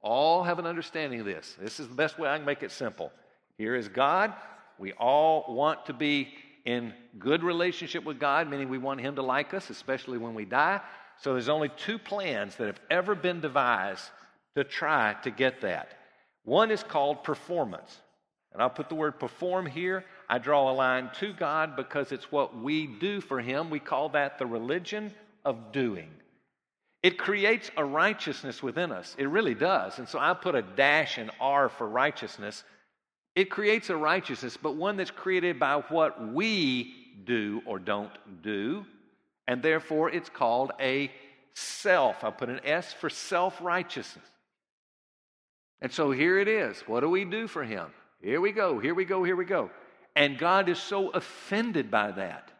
all 0.00 0.44
have 0.44 0.58
an 0.58 0.66
understanding 0.66 1.20
of 1.20 1.26
this. 1.26 1.56
This 1.60 1.80
is 1.80 1.88
the 1.88 1.94
best 1.94 2.18
way 2.18 2.28
I 2.28 2.36
can 2.36 2.46
make 2.46 2.62
it 2.62 2.70
simple. 2.70 3.12
Here 3.56 3.74
is 3.74 3.88
God. 3.88 4.32
We 4.78 4.92
all 4.92 5.44
want 5.48 5.86
to 5.86 5.92
be 5.92 6.28
in 6.64 6.92
good 7.18 7.42
relationship 7.42 8.04
with 8.04 8.18
God, 8.18 8.48
meaning 8.48 8.68
we 8.68 8.78
want 8.78 9.00
Him 9.00 9.16
to 9.16 9.22
like 9.22 9.54
us, 9.54 9.70
especially 9.70 10.18
when 10.18 10.34
we 10.34 10.44
die. 10.44 10.80
So 11.20 11.32
there's 11.32 11.48
only 11.48 11.70
two 11.70 11.98
plans 11.98 12.56
that 12.56 12.66
have 12.66 12.80
ever 12.90 13.14
been 13.14 13.40
devised 13.40 14.04
to 14.56 14.64
try 14.64 15.14
to 15.22 15.30
get 15.30 15.62
that. 15.62 15.98
One 16.44 16.70
is 16.70 16.82
called 16.82 17.24
performance. 17.24 17.96
And 18.52 18.62
I'll 18.62 18.70
put 18.70 18.88
the 18.88 18.94
word 18.94 19.18
perform 19.20 19.66
here. 19.66 20.04
I 20.28 20.38
draw 20.38 20.70
a 20.70 20.72
line 20.72 21.10
to 21.20 21.32
God 21.32 21.76
because 21.76 22.12
it's 22.12 22.32
what 22.32 22.56
we 22.56 22.86
do 22.86 23.20
for 23.20 23.40
Him. 23.40 23.70
We 23.70 23.80
call 23.80 24.10
that 24.10 24.38
the 24.38 24.46
religion 24.46 25.12
of 25.44 25.72
doing. 25.72 26.10
It 27.02 27.18
creates 27.18 27.70
a 27.76 27.84
righteousness 27.84 28.62
within 28.62 28.90
us. 28.90 29.14
It 29.18 29.28
really 29.28 29.54
does. 29.54 29.98
And 29.98 30.08
so 30.08 30.18
I 30.18 30.34
put 30.34 30.54
a 30.54 30.62
dash 30.62 31.18
and 31.18 31.30
R 31.40 31.68
for 31.68 31.88
righteousness. 31.88 32.64
It 33.34 33.50
creates 33.50 33.90
a 33.90 33.96
righteousness, 33.96 34.56
but 34.56 34.76
one 34.76 34.96
that's 34.96 35.10
created 35.10 35.58
by 35.58 35.82
what 35.88 36.32
we 36.32 36.94
do 37.24 37.62
or 37.66 37.78
don't 37.78 38.10
do. 38.42 38.84
And 39.46 39.62
therefore, 39.62 40.10
it's 40.10 40.28
called 40.28 40.72
a 40.80 41.10
self. 41.54 42.22
I'll 42.22 42.32
put 42.32 42.48
an 42.48 42.60
S 42.64 42.92
for 42.92 43.08
self 43.08 43.60
righteousness. 43.60 44.26
And 45.80 45.92
so 45.92 46.10
here 46.10 46.38
it 46.38 46.48
is. 46.48 46.80
What 46.86 47.00
do 47.00 47.08
we 47.08 47.24
do 47.24 47.46
for 47.46 47.62
him? 47.62 47.86
Here 48.20 48.40
we 48.40 48.52
go, 48.52 48.78
here 48.78 48.94
we 48.94 49.04
go, 49.04 49.22
here 49.22 49.36
we 49.36 49.44
go. 49.44 49.70
And 50.16 50.38
God 50.38 50.68
is 50.68 50.78
so 50.78 51.10
offended 51.10 51.90
by 51.90 52.10
that 52.12 52.50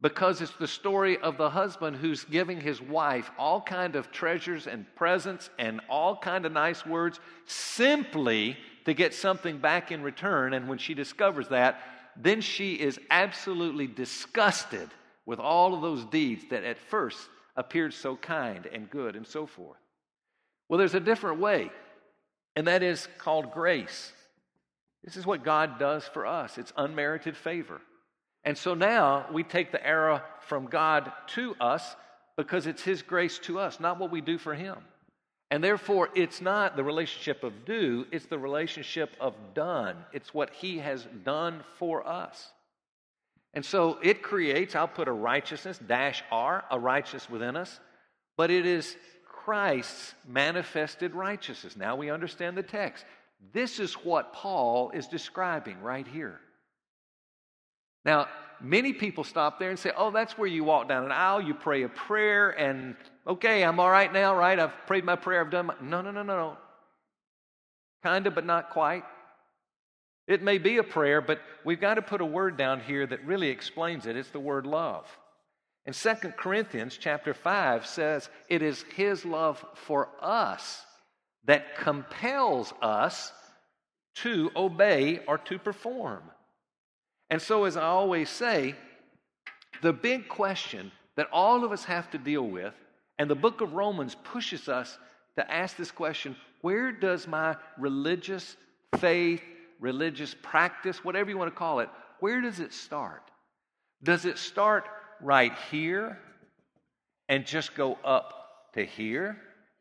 because 0.00 0.40
it's 0.40 0.56
the 0.56 0.66
story 0.66 1.18
of 1.18 1.36
the 1.36 1.50
husband 1.50 1.96
who's 1.96 2.24
giving 2.24 2.60
his 2.60 2.80
wife 2.80 3.30
all 3.38 3.60
kind 3.60 3.94
of 3.94 4.10
treasures 4.10 4.66
and 4.66 4.84
presents 4.96 5.50
and 5.58 5.80
all 5.88 6.16
kind 6.16 6.44
of 6.44 6.52
nice 6.52 6.84
words 6.84 7.20
simply 7.46 8.56
to 8.90 8.94
get 8.94 9.14
something 9.14 9.58
back 9.58 9.90
in 9.90 10.02
return 10.02 10.52
and 10.52 10.68
when 10.68 10.78
she 10.78 10.94
discovers 10.94 11.48
that 11.48 11.80
then 12.16 12.40
she 12.40 12.74
is 12.74 12.98
absolutely 13.10 13.86
disgusted 13.86 14.88
with 15.24 15.38
all 15.38 15.74
of 15.74 15.80
those 15.80 16.04
deeds 16.06 16.44
that 16.50 16.64
at 16.64 16.76
first 16.76 17.18
appeared 17.56 17.94
so 17.94 18.16
kind 18.16 18.66
and 18.66 18.90
good 18.90 19.16
and 19.16 19.26
so 19.26 19.46
forth 19.46 19.78
well 20.68 20.78
there's 20.78 20.94
a 20.94 21.00
different 21.00 21.40
way 21.40 21.70
and 22.56 22.66
that 22.66 22.82
is 22.82 23.08
called 23.18 23.52
grace. 23.52 24.12
This 25.04 25.16
is 25.16 25.24
what 25.24 25.44
God 25.44 25.78
does 25.78 26.04
for 26.04 26.26
us 26.26 26.58
it's 26.58 26.72
unmerited 26.76 27.36
favor. 27.36 27.80
And 28.44 28.56
so 28.56 28.74
now 28.74 29.26
we 29.32 29.42
take 29.42 29.70
the 29.70 29.86
arrow 29.86 30.22
from 30.40 30.66
God 30.66 31.12
to 31.28 31.54
us 31.60 31.96
because 32.36 32.66
it's 32.66 32.82
His 32.82 33.02
grace 33.02 33.38
to 33.40 33.58
us, 33.58 33.80
not 33.80 33.98
what 33.98 34.10
we 34.10 34.20
do 34.20 34.38
for 34.38 34.54
Him. 34.54 34.76
And 35.50 35.64
therefore, 35.64 36.10
it's 36.14 36.40
not 36.40 36.76
the 36.76 36.84
relationship 36.84 37.42
of 37.42 37.64
do, 37.64 38.06
it's 38.12 38.26
the 38.26 38.38
relationship 38.38 39.10
of 39.20 39.34
done. 39.54 39.96
It's 40.12 40.32
what 40.32 40.50
He 40.50 40.78
has 40.78 41.06
done 41.24 41.64
for 41.78 42.06
us. 42.06 42.52
And 43.52 43.64
so 43.64 43.98
it 44.02 44.22
creates, 44.22 44.76
I'll 44.76 44.86
put 44.86 45.08
a 45.08 45.12
righteousness, 45.12 45.80
dash 45.84 46.22
R, 46.30 46.64
a 46.70 46.78
righteousness 46.78 47.28
within 47.28 47.56
us, 47.56 47.80
but 48.36 48.50
it 48.50 48.64
is 48.64 48.96
Christ's 49.26 50.14
manifested 50.28 51.14
righteousness. 51.14 51.76
Now 51.76 51.96
we 51.96 52.10
understand 52.10 52.56
the 52.56 52.62
text. 52.62 53.04
This 53.52 53.80
is 53.80 53.94
what 53.94 54.32
Paul 54.32 54.90
is 54.90 55.08
describing 55.08 55.80
right 55.80 56.06
here. 56.06 56.38
Now, 58.04 58.28
many 58.60 58.92
people 58.92 59.24
stop 59.24 59.58
there 59.58 59.70
and 59.70 59.78
say, 59.78 59.90
Oh, 59.96 60.10
that's 60.10 60.38
where 60.38 60.46
you 60.46 60.62
walk 60.62 60.88
down 60.88 61.04
an 61.04 61.12
aisle, 61.12 61.40
you 61.40 61.54
pray 61.54 61.82
a 61.82 61.88
prayer, 61.88 62.50
and 62.50 62.94
okay, 63.26 63.62
I'm 63.62 63.80
all 63.80 63.90
right 63.90 64.12
now, 64.12 64.34
right? 64.36 64.58
I've 64.58 64.74
prayed 64.86 65.04
my 65.04 65.16
prayer, 65.16 65.40
I've 65.40 65.50
done 65.50 65.66
my. 65.66 65.74
No, 65.80 66.00
no, 66.02 66.10
no, 66.10 66.22
no, 66.22 66.36
no. 66.36 66.56
Kind 68.02 68.26
of, 68.26 68.34
but 68.34 68.46
not 68.46 68.70
quite. 68.70 69.04
It 70.26 70.42
may 70.42 70.58
be 70.58 70.78
a 70.78 70.84
prayer, 70.84 71.20
but 71.20 71.40
we've 71.64 71.80
got 71.80 71.94
to 71.94 72.02
put 72.02 72.20
a 72.20 72.24
word 72.24 72.56
down 72.56 72.80
here 72.80 73.06
that 73.06 73.24
really 73.26 73.48
explains 73.48 74.06
it. 74.06 74.16
It's 74.16 74.30
the 74.30 74.40
word 74.40 74.64
love. 74.66 75.06
And 75.86 75.94
2 75.94 76.14
Corinthians 76.36 76.96
chapter 77.00 77.34
5 77.34 77.86
says 77.86 78.28
it 78.48 78.62
is 78.62 78.84
his 78.94 79.24
love 79.24 79.64
for 79.74 80.08
us 80.20 80.84
that 81.46 81.76
compels 81.76 82.72
us 82.80 83.32
to 84.16 84.50
obey 84.54 85.20
or 85.26 85.38
to 85.38 85.58
perform. 85.58 86.22
And 87.30 87.40
so, 87.40 87.64
as 87.64 87.76
I 87.76 87.86
always 87.86 88.28
say, 88.28 88.74
the 89.82 89.92
big 89.92 90.28
question 90.28 90.92
that 91.16 91.28
all 91.32 91.64
of 91.64 91.72
us 91.72 91.84
have 91.84 92.10
to 92.10 92.18
deal 92.18 92.46
with, 92.46 92.74
and 93.20 93.30
the 93.30 93.36
book 93.36 93.60
of 93.60 93.74
Romans 93.74 94.16
pushes 94.24 94.68
us 94.68 94.98
to 95.36 95.48
ask 95.48 95.76
this 95.76 95.92
question 95.92 96.34
where 96.62 96.90
does 96.90 97.28
my 97.28 97.54
religious 97.78 98.56
faith, 98.98 99.42
religious 99.78 100.34
practice, 100.42 101.04
whatever 101.04 101.30
you 101.30 101.38
want 101.38 101.52
to 101.52 101.56
call 101.56 101.78
it, 101.80 101.88
where 102.18 102.40
does 102.40 102.58
it 102.58 102.72
start? 102.72 103.22
Does 104.02 104.24
it 104.24 104.38
start 104.38 104.84
right 105.20 105.52
here 105.70 106.18
and 107.28 107.46
just 107.46 107.74
go 107.74 107.98
up 108.04 108.72
to 108.74 108.84
here. 108.84 109.36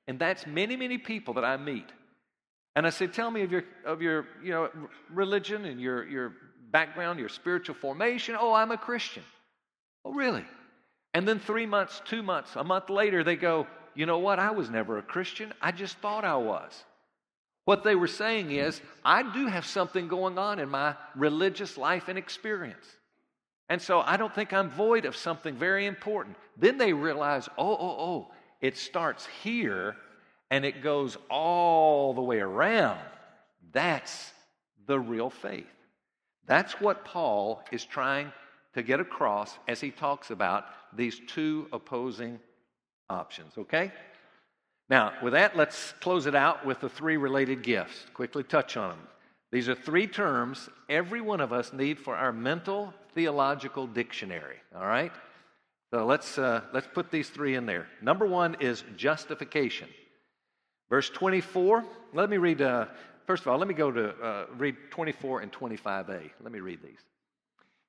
And 0.08 0.20
that's 0.20 0.46
many, 0.46 0.76
many 0.76 0.98
people 0.98 1.34
that 1.36 1.46
I 1.46 1.58
meet. 1.58 1.86
And 2.76 2.86
I 2.86 2.90
say, 2.90 3.08
tell 3.08 3.32
me 3.32 3.42
of 3.42 3.52
your, 3.52 3.64
of 3.86 4.02
your 4.02 4.28
you 4.44 4.52
know, 4.52 4.70
religion 5.10 5.66
and 5.66 5.80
your, 5.80 6.08
your 6.08 6.34
background, 6.72 7.20
your 7.20 7.30
spiritual 7.30 7.76
formation. 7.76 8.36
Oh, 8.38 8.54
I'm 8.54 8.72
a 8.72 8.78
Christian. 8.78 9.24
Oh, 10.06 10.14
really? 10.14 10.46
And 11.14 11.28
then 11.28 11.40
three 11.40 11.66
months, 11.66 12.02
two 12.06 12.22
months, 12.22 12.56
a 12.56 12.64
month 12.64 12.90
later, 12.90 13.24
they 13.24 13.36
go, 13.36 13.68
you 13.96 14.06
know 14.06 14.20
what? 14.20 14.40
I 14.40 14.52
was 14.52 14.70
never 14.70 14.98
a 14.98 15.02
Christian. 15.04 15.54
I 15.62 15.72
just 15.72 15.98
thought 15.98 16.24
I 16.24 16.36
was. 16.36 16.84
What 17.66 17.84
they 17.84 17.96
were 17.96 18.08
saying 18.08 18.52
is, 18.52 18.82
I 19.04 19.24
do 19.34 19.48
have 19.48 19.66
something 19.66 20.08
going 20.08 20.38
on 20.38 20.60
in 20.60 20.70
my 20.70 20.96
religious 21.16 21.78
life 21.78 22.08
and 22.08 22.18
experience. 22.18 22.86
And 23.70 23.82
so 23.82 24.00
I 24.00 24.18
don't 24.18 24.34
think 24.34 24.54
I'm 24.54 24.70
void 24.70 25.06
of 25.06 25.16
something 25.16 25.56
very 25.56 25.86
important. 25.86 26.36
Then 26.58 26.78
they 26.78 26.94
realize, 26.94 27.48
oh, 27.58 27.78
oh, 27.80 27.96
oh, 28.00 28.32
it 28.62 28.78
starts 28.78 29.28
here 29.44 29.96
and 30.50 30.66
it 30.66 30.82
goes 30.82 31.18
all 31.30 32.14
the 32.14 32.22
way 32.22 32.40
around. 32.40 33.00
That's 33.72 34.34
the 34.88 35.00
real 35.00 35.30
faith. 35.30 35.68
That's 36.48 36.82
what 36.82 37.06
Paul 37.06 37.64
is 37.72 37.86
trying 37.86 38.32
to 38.74 38.84
get 38.84 39.00
across 39.00 39.58
as 39.68 39.82
he 39.82 39.92
talks 39.92 40.32
about 40.32 40.66
these 40.96 41.20
two 41.28 41.68
opposing 41.74 42.40
options, 43.10 43.58
okay? 43.58 43.92
Now, 44.90 45.14
with 45.22 45.34
that, 45.34 45.56
let's 45.56 45.94
close 46.00 46.26
it 46.26 46.36
out 46.36 46.66
with 46.66 46.80
the 46.80 46.90
three 46.90 47.18
related 47.18 47.62
gifts. 47.62 48.06
Quickly 48.14 48.44
touch 48.44 48.76
on 48.78 48.90
them. 48.90 49.08
These 49.52 49.70
are 49.70 49.76
three 49.76 50.08
terms 50.08 50.70
every 50.90 51.22
one 51.22 51.42
of 51.42 51.54
us 51.54 51.74
need 51.74 52.00
for 52.00 52.16
our 52.16 52.32
mental 52.32 52.94
theological 53.16 53.88
dictionary, 53.88 54.58
all 54.76 54.86
right? 54.86 55.12
So 55.92 56.06
let's, 56.06 56.38
uh, 56.38 56.62
let's 56.72 56.88
put 56.88 57.10
these 57.10 57.30
three 57.30 57.56
in 57.56 57.66
there. 57.66 57.88
Number 58.02 58.28
one 58.28 58.58
is 58.60 58.84
justification. 58.96 59.90
Verse 60.90 61.10
24, 61.10 61.84
let 62.14 62.30
me 62.30 62.38
read, 62.38 62.62
uh, 62.62 62.86
first 63.26 63.42
of 63.42 63.48
all, 63.48 63.58
let 63.58 63.68
me 63.68 63.74
go 63.74 63.92
to 63.92 64.10
uh, 64.10 64.46
read 64.58 64.76
24 64.92 65.42
and 65.42 65.52
25a. 65.52 66.30
Let 66.42 66.52
me 66.52 66.60
read 66.60 66.80
these. 66.84 67.09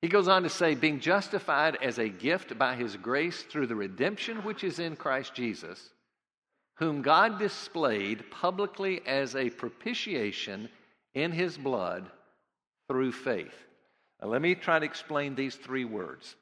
He 0.03 0.09
goes 0.09 0.29
on 0.29 0.45
to 0.45 0.49
say, 0.49 0.75
being 0.75 1.01
justified 1.01 1.77
as 1.83 1.99
a 1.99 2.09
gift 2.09 2.57
by 2.59 2.75
his 2.75 2.97
grace 2.97 3.43
through 3.43 3.67
the 3.67 3.77
redemption 3.77 4.39
which 4.39 4.65
is 4.65 4.79
in 4.79 4.97
Christ 4.97 5.35
Jesus, 5.35 5.91
whom 6.77 7.03
God 7.03 7.39
displayed 7.39 8.31
publicly 8.31 9.03
as 9.07 9.37
a 9.37 9.51
propitiation 9.51 10.71
in 11.13 11.33
his 11.33 11.59
blood 11.59 12.11
through 12.89 13.13
faith. 13.13 13.55
Now, 14.23 14.29
let 14.29 14.41
me 14.41 14.55
try 14.55 14.79
to 14.79 14.87
explain 14.87 15.35
these 15.35 15.57
three 15.57 15.85
words. 15.85 16.35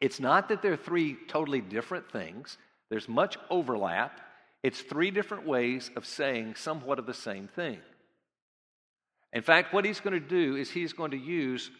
It's 0.00 0.20
not 0.20 0.48
that 0.48 0.62
they're 0.62 0.76
three 0.76 1.16
totally 1.28 1.60
different 1.60 2.10
things, 2.10 2.56
there's 2.88 3.08
much 3.08 3.36
overlap. 3.50 4.20
It's 4.62 4.82
three 4.82 5.10
different 5.10 5.46
ways 5.46 5.90
of 5.96 6.04
saying 6.04 6.56
somewhat 6.56 6.98
of 6.98 7.06
the 7.06 7.14
same 7.14 7.48
thing. 7.48 7.78
In 9.32 9.40
fact, 9.40 9.72
what 9.72 9.86
he's 9.86 10.00
going 10.00 10.12
to 10.12 10.20
do 10.20 10.56
is 10.56 10.70
he's 10.70 10.92
going 10.92 11.12
to 11.12 11.16
use 11.16 11.70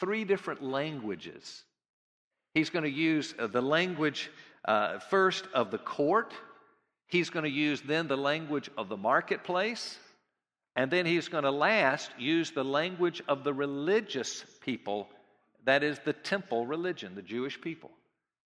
three 0.00 0.24
different 0.24 0.62
languages. 0.62 1.64
He's 2.54 2.70
going 2.70 2.84
to 2.84 2.90
use 2.90 3.34
uh, 3.38 3.46
the 3.46 3.60
language 3.62 4.30
uh, 4.64 4.98
first 4.98 5.46
of 5.52 5.70
the 5.70 5.78
court, 5.78 6.32
he's 7.06 7.30
going 7.30 7.44
to 7.44 7.50
use 7.50 7.82
then 7.82 8.08
the 8.08 8.16
language 8.16 8.70
of 8.78 8.88
the 8.88 8.96
marketplace, 8.96 9.98
and 10.76 10.90
then 10.90 11.04
he's 11.04 11.28
going 11.28 11.44
to 11.44 11.50
last 11.50 12.10
use 12.18 12.50
the 12.50 12.64
language 12.64 13.22
of 13.28 13.44
the 13.44 13.52
religious 13.52 14.44
people, 14.60 15.08
that 15.64 15.82
is 15.82 15.98
the 16.04 16.12
temple 16.12 16.66
religion, 16.66 17.14
the 17.14 17.22
Jewish 17.22 17.60
people. 17.60 17.90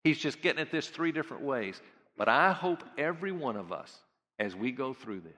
He's 0.05 0.19
just 0.19 0.43
getting 0.43 0.61
at 0.61 0.71
this 0.71 0.89
three 0.89 1.13
different 1.13 1.43
ways. 1.43 1.81
But 2.17 2.29
I 2.29 2.53
hope 2.53 2.83
every 2.99 3.33
one 3.33 3.57
of 3.57 3.73
us, 3.73 3.97
as 4.39 4.55
we 4.57 4.73
go 4.73 4.93
through 4.93 5.21
this, 5.21 5.33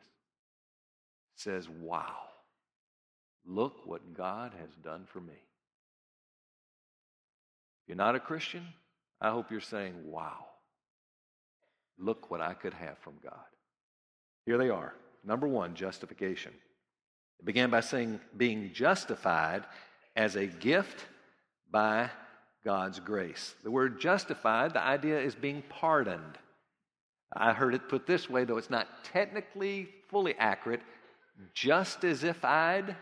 says, 1.36 1.68
Wow, 1.68 2.16
look 3.44 3.86
what 3.86 4.14
God 4.14 4.54
has 4.58 4.70
done 4.82 5.04
for 5.06 5.20
me. 5.20 5.34
You're 7.90 7.96
not 7.96 8.14
a 8.14 8.20
Christian, 8.20 8.64
I 9.20 9.30
hope 9.30 9.50
you're 9.50 9.60
saying, 9.60 9.94
Wow, 10.04 10.46
look 11.98 12.30
what 12.30 12.40
I 12.40 12.54
could 12.54 12.72
have 12.72 12.96
from 12.98 13.14
God. 13.20 13.32
Here 14.46 14.58
they 14.58 14.70
are. 14.70 14.94
Number 15.24 15.48
one, 15.48 15.74
justification. 15.74 16.52
It 17.40 17.46
began 17.46 17.68
by 17.68 17.80
saying 17.80 18.20
being 18.36 18.70
justified 18.72 19.64
as 20.14 20.36
a 20.36 20.46
gift 20.46 21.04
by 21.68 22.10
God's 22.64 23.00
grace. 23.00 23.56
The 23.64 23.72
word 23.72 24.00
justified, 24.00 24.72
the 24.72 24.84
idea 24.84 25.18
is 25.18 25.34
being 25.34 25.64
pardoned. 25.68 26.38
I 27.32 27.52
heard 27.52 27.74
it 27.74 27.88
put 27.88 28.06
this 28.06 28.30
way, 28.30 28.44
though 28.44 28.58
it's 28.58 28.70
not 28.70 29.02
technically 29.02 29.88
fully 30.06 30.36
accurate, 30.38 30.82
just 31.54 32.04
as 32.04 32.22
if 32.22 32.44
I'd 32.44 32.94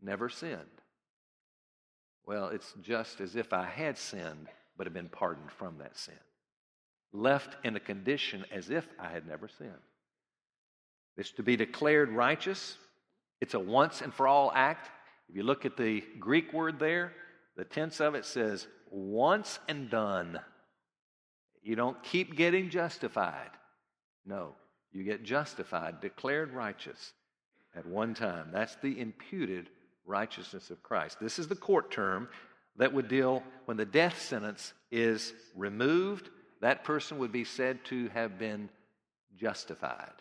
never 0.00 0.28
sinned. 0.28 0.75
Well, 2.26 2.48
it's 2.48 2.74
just 2.82 3.20
as 3.20 3.36
if 3.36 3.52
I 3.52 3.64
had 3.64 3.96
sinned, 3.96 4.48
but 4.76 4.86
had 4.86 4.94
been 4.94 5.08
pardoned 5.08 5.52
from 5.52 5.78
that 5.78 5.96
sin. 5.96 6.14
Left 7.12 7.56
in 7.64 7.76
a 7.76 7.80
condition 7.80 8.44
as 8.52 8.68
if 8.68 8.86
I 8.98 9.08
had 9.08 9.26
never 9.26 9.48
sinned. 9.48 9.72
It's 11.16 11.30
to 11.32 11.42
be 11.42 11.56
declared 11.56 12.10
righteous 12.10 12.76
it's 13.40 13.54
a 13.54 13.60
once 13.60 14.00
and 14.00 14.12
for 14.12 14.26
all 14.26 14.52
act. 14.54 14.90
If 15.28 15.36
you 15.36 15.42
look 15.42 15.64
at 15.64 15.76
the 15.76 16.02
Greek 16.18 16.52
word 16.52 16.78
there, 16.78 17.12
the 17.56 17.64
tense 17.64 18.00
of 18.00 18.14
it 18.14 18.24
says 18.24 18.66
once 18.90 19.58
and 19.68 19.90
done. 19.90 20.40
You 21.62 21.76
don't 21.76 22.02
keep 22.02 22.36
getting 22.36 22.70
justified. 22.70 23.50
No, 24.24 24.54
you 24.92 25.04
get 25.04 25.24
justified, 25.24 26.00
declared 26.00 26.52
righteous 26.52 27.12
at 27.74 27.86
one 27.86 28.14
time. 28.14 28.50
That's 28.52 28.76
the 28.76 28.98
imputed 29.00 29.68
righteousness 30.06 30.70
of 30.70 30.82
Christ. 30.82 31.18
This 31.20 31.38
is 31.38 31.48
the 31.48 31.56
court 31.56 31.90
term 31.90 32.28
that 32.76 32.92
would 32.92 33.08
deal 33.08 33.42
when 33.64 33.76
the 33.76 33.84
death 33.84 34.20
sentence 34.20 34.72
is 34.90 35.32
removed, 35.54 36.28
that 36.60 36.84
person 36.84 37.18
would 37.18 37.32
be 37.32 37.44
said 37.44 37.84
to 37.86 38.08
have 38.08 38.38
been 38.38 38.68
justified. 39.36 40.12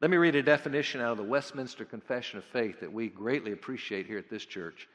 Let 0.00 0.10
me 0.10 0.16
read 0.16 0.34
a 0.34 0.42
definition 0.42 1.00
out 1.00 1.12
of 1.12 1.18
the 1.18 1.24
Westminster 1.24 1.84
Confession 1.84 2.38
of 2.38 2.44
Faith 2.44 2.80
that 2.80 2.92
we 2.92 3.08
greatly 3.08 3.52
appreciate 3.52 4.06
here 4.06 4.18
at 4.18 4.28
this 4.28 4.44
church, 4.44 4.88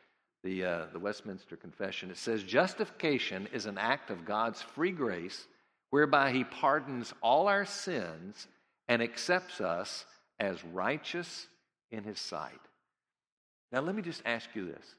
the, 0.44 0.64
uh, 0.64 0.86
the 0.94 1.00
Westminster 1.00 1.56
Confession. 1.56 2.12
It 2.12 2.18
says, 2.18 2.44
Justification 2.44 3.48
is 3.54 3.66
an 3.66 3.78
act 3.78 4.10
of 4.10 4.26
God's 4.26 4.62
free 4.62 4.92
grace 4.92 5.48
whereby 5.90 6.32
he 6.32 6.44
pardons 6.44 7.14
all 7.22 7.48
our 7.48 7.66
sins 7.66 8.48
and 8.88 9.02
accepts 9.02 9.62
us 9.62 10.06
as 10.40 10.64
righteous 10.64 11.48
in 11.92 12.04
his 12.04 12.20
sight. 12.20 12.60
Now, 13.72 13.82
let 13.82 13.96
me 13.96 14.02
just 14.02 14.22
ask 14.26 14.50
you 14.54 14.66
this 14.66 14.96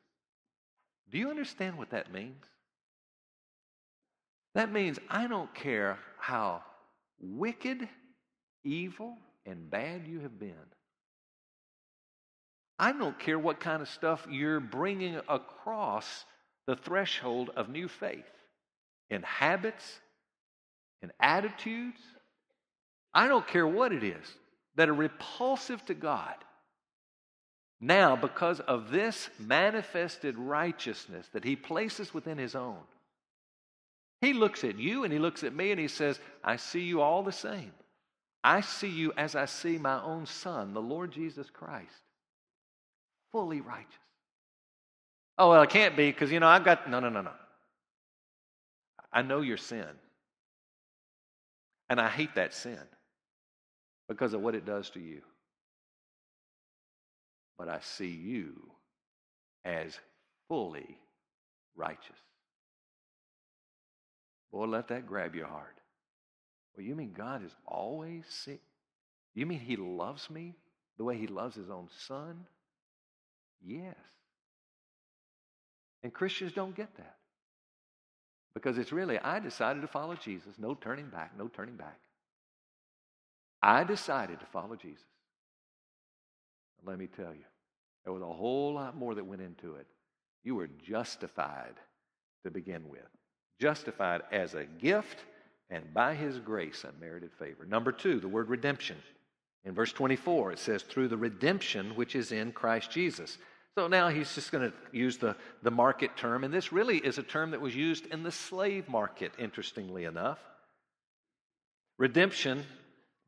Do 1.10 1.18
you 1.18 1.30
understand 1.30 1.76
what 1.76 1.90
that 1.90 2.12
means? 2.12 2.44
That 4.54 4.72
means 4.72 4.98
I 5.08 5.26
don't 5.26 5.52
care 5.54 5.98
how 6.18 6.62
wicked, 7.20 7.88
evil, 8.64 9.16
and 9.46 9.70
bad 9.70 10.06
you 10.06 10.20
have 10.20 10.38
been. 10.38 10.54
I 12.78 12.92
don't 12.92 13.18
care 13.18 13.38
what 13.38 13.60
kind 13.60 13.82
of 13.82 13.88
stuff 13.88 14.26
you're 14.28 14.58
bringing 14.58 15.20
across 15.28 16.24
the 16.66 16.76
threshold 16.76 17.50
of 17.54 17.68
new 17.68 17.88
faith 17.88 18.24
in 19.10 19.22
habits, 19.22 20.00
in 21.02 21.12
attitudes. 21.20 22.00
I 23.12 23.28
don't 23.28 23.46
care 23.46 23.66
what 23.66 23.92
it 23.92 24.02
is 24.02 24.26
that 24.76 24.88
are 24.88 24.94
repulsive 24.94 25.84
to 25.86 25.94
God. 25.94 26.34
Now, 27.80 28.14
because 28.14 28.60
of 28.60 28.90
this 28.90 29.30
manifested 29.38 30.36
righteousness 30.36 31.26
that 31.32 31.44
He 31.44 31.56
places 31.56 32.12
within 32.12 32.36
His 32.36 32.54
own, 32.54 32.78
He 34.20 34.32
looks 34.34 34.64
at 34.64 34.78
you 34.78 35.04
and 35.04 35.12
He 35.12 35.18
looks 35.18 35.44
at 35.44 35.54
me 35.54 35.70
and 35.70 35.80
He 35.80 35.88
says, 35.88 36.20
I 36.44 36.56
see 36.56 36.82
you 36.82 37.00
all 37.00 37.22
the 37.22 37.32
same. 37.32 37.72
I 38.44 38.60
see 38.60 38.88
you 38.88 39.12
as 39.16 39.34
I 39.34 39.46
see 39.46 39.78
my 39.78 40.02
own 40.02 40.26
son, 40.26 40.72
the 40.72 40.80
Lord 40.80 41.12
Jesus 41.12 41.48
Christ, 41.50 41.92
fully 43.32 43.60
righteous. 43.60 43.94
Oh, 45.38 45.50
well, 45.50 45.62
it 45.62 45.70
can't 45.70 45.96
be 45.96 46.10
because, 46.10 46.30
you 46.30 46.38
know, 46.38 46.48
I've 46.48 46.64
got. 46.64 46.88
No, 46.90 47.00
no, 47.00 47.08
no, 47.08 47.22
no. 47.22 47.32
I 49.10 49.22
know 49.22 49.40
your 49.40 49.56
sin. 49.56 49.86
And 51.88 52.00
I 52.00 52.08
hate 52.08 52.34
that 52.34 52.54
sin 52.54 52.78
because 54.08 54.34
of 54.34 54.42
what 54.42 54.54
it 54.54 54.64
does 54.64 54.90
to 54.90 55.00
you. 55.00 55.22
But 57.60 57.68
I 57.68 57.80
see 57.82 58.08
you 58.08 58.54
as 59.66 59.98
fully 60.48 60.96
righteous. 61.76 62.16
Boy, 64.50 64.64
let 64.64 64.88
that 64.88 65.06
grab 65.06 65.34
your 65.34 65.46
heart. 65.46 65.76
Well, 66.74 66.86
you 66.86 66.94
mean 66.94 67.12
God 67.14 67.44
is 67.44 67.54
always 67.66 68.24
sick? 68.30 68.62
You 69.34 69.44
mean 69.44 69.60
He 69.60 69.76
loves 69.76 70.30
me 70.30 70.54
the 70.96 71.04
way 71.04 71.18
He 71.18 71.26
loves 71.26 71.54
His 71.54 71.68
own 71.68 71.90
Son? 72.06 72.46
Yes. 73.62 73.94
And 76.02 76.14
Christians 76.14 76.52
don't 76.54 76.74
get 76.74 76.96
that. 76.96 77.16
Because 78.54 78.78
it's 78.78 78.90
really, 78.90 79.18
I 79.18 79.38
decided 79.38 79.82
to 79.82 79.86
follow 79.86 80.14
Jesus. 80.14 80.54
No 80.58 80.72
turning 80.72 81.10
back, 81.10 81.32
no 81.36 81.48
turning 81.48 81.76
back. 81.76 81.98
I 83.62 83.84
decided 83.84 84.40
to 84.40 84.46
follow 84.46 84.76
Jesus. 84.76 85.04
Let 86.84 86.98
me 86.98 87.06
tell 87.06 87.32
you, 87.32 87.44
there 88.04 88.12
was 88.12 88.22
a 88.22 88.26
whole 88.26 88.74
lot 88.74 88.96
more 88.96 89.14
that 89.14 89.26
went 89.26 89.42
into 89.42 89.76
it. 89.76 89.86
You 90.42 90.54
were 90.54 90.68
justified 90.68 91.74
to 92.44 92.50
begin 92.50 92.88
with, 92.88 93.08
justified 93.60 94.22
as 94.32 94.54
a 94.54 94.64
gift 94.64 95.18
and 95.68 95.92
by 95.94 96.14
his 96.14 96.38
grace 96.38 96.84
unmerited 96.84 97.30
favor. 97.38 97.64
Number 97.64 97.92
two, 97.92 98.18
the 98.20 98.28
word 98.28 98.48
redemption. 98.48 98.96
In 99.64 99.74
verse 99.74 99.92
24, 99.92 100.52
it 100.52 100.58
says, 100.58 100.82
through 100.82 101.08
the 101.08 101.16
redemption 101.16 101.94
which 101.94 102.16
is 102.16 102.32
in 102.32 102.52
Christ 102.52 102.90
Jesus. 102.90 103.36
So 103.76 103.86
now 103.86 104.08
he's 104.08 104.34
just 104.34 104.50
going 104.50 104.70
to 104.70 104.76
use 104.92 105.18
the, 105.18 105.36
the 105.62 105.70
market 105.70 106.16
term, 106.16 106.42
and 106.42 106.52
this 106.52 106.72
really 106.72 106.98
is 106.98 107.18
a 107.18 107.22
term 107.22 107.52
that 107.52 107.60
was 107.60 107.76
used 107.76 108.06
in 108.06 108.22
the 108.22 108.32
slave 108.32 108.88
market, 108.88 109.32
interestingly 109.38 110.04
enough. 110.04 110.38
Redemption 111.98 112.64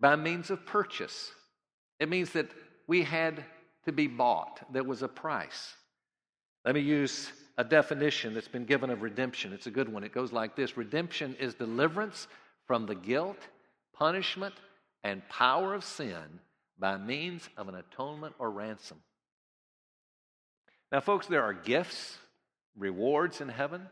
by 0.01 0.17
means 0.17 0.51
of 0.51 0.67
purchase. 0.67 1.31
It 2.01 2.09
means 2.09 2.31
that 2.31 2.51
we 2.87 3.03
had 3.03 3.45
to 3.85 3.93
be 3.93 4.07
bought, 4.07 4.61
there 4.73 4.85
was 4.85 5.03
a 5.03 5.09
price. 5.09 5.75
Let 6.65 6.75
me 6.75 6.81
use 6.81 7.33
a 7.59 7.65
definition 7.65 8.35
that's 8.35 8.49
been 8.49 8.65
given 8.65 8.91
of 8.91 9.03
redemption. 9.03 9.53
It's 9.53 9.67
a 9.67 9.71
good 9.71 9.93
one. 9.93 10.05
It 10.05 10.13
goes 10.13 10.33
like 10.33 10.57
this 10.57 10.77
Redemption 10.77 11.37
is 11.41 11.55
deliverance 11.55 12.29
from 12.67 12.87
the 12.87 12.95
guilt, 12.95 13.39
punishment, 13.93 14.55
and 15.05 15.29
power 15.29 15.75
of 15.75 15.85
sin 15.85 16.41
by 16.79 16.97
means 16.97 17.49
of 17.57 17.69
an 17.69 17.75
atonement 17.75 18.35
or 18.39 18.51
ransom. 18.51 18.99
Now, 20.91 21.01
folks, 21.01 21.27
there 21.27 21.43
are 21.43 21.53
gifts, 21.53 22.17
rewards 22.77 23.41
in 23.41 23.49
heaven. 23.49 23.87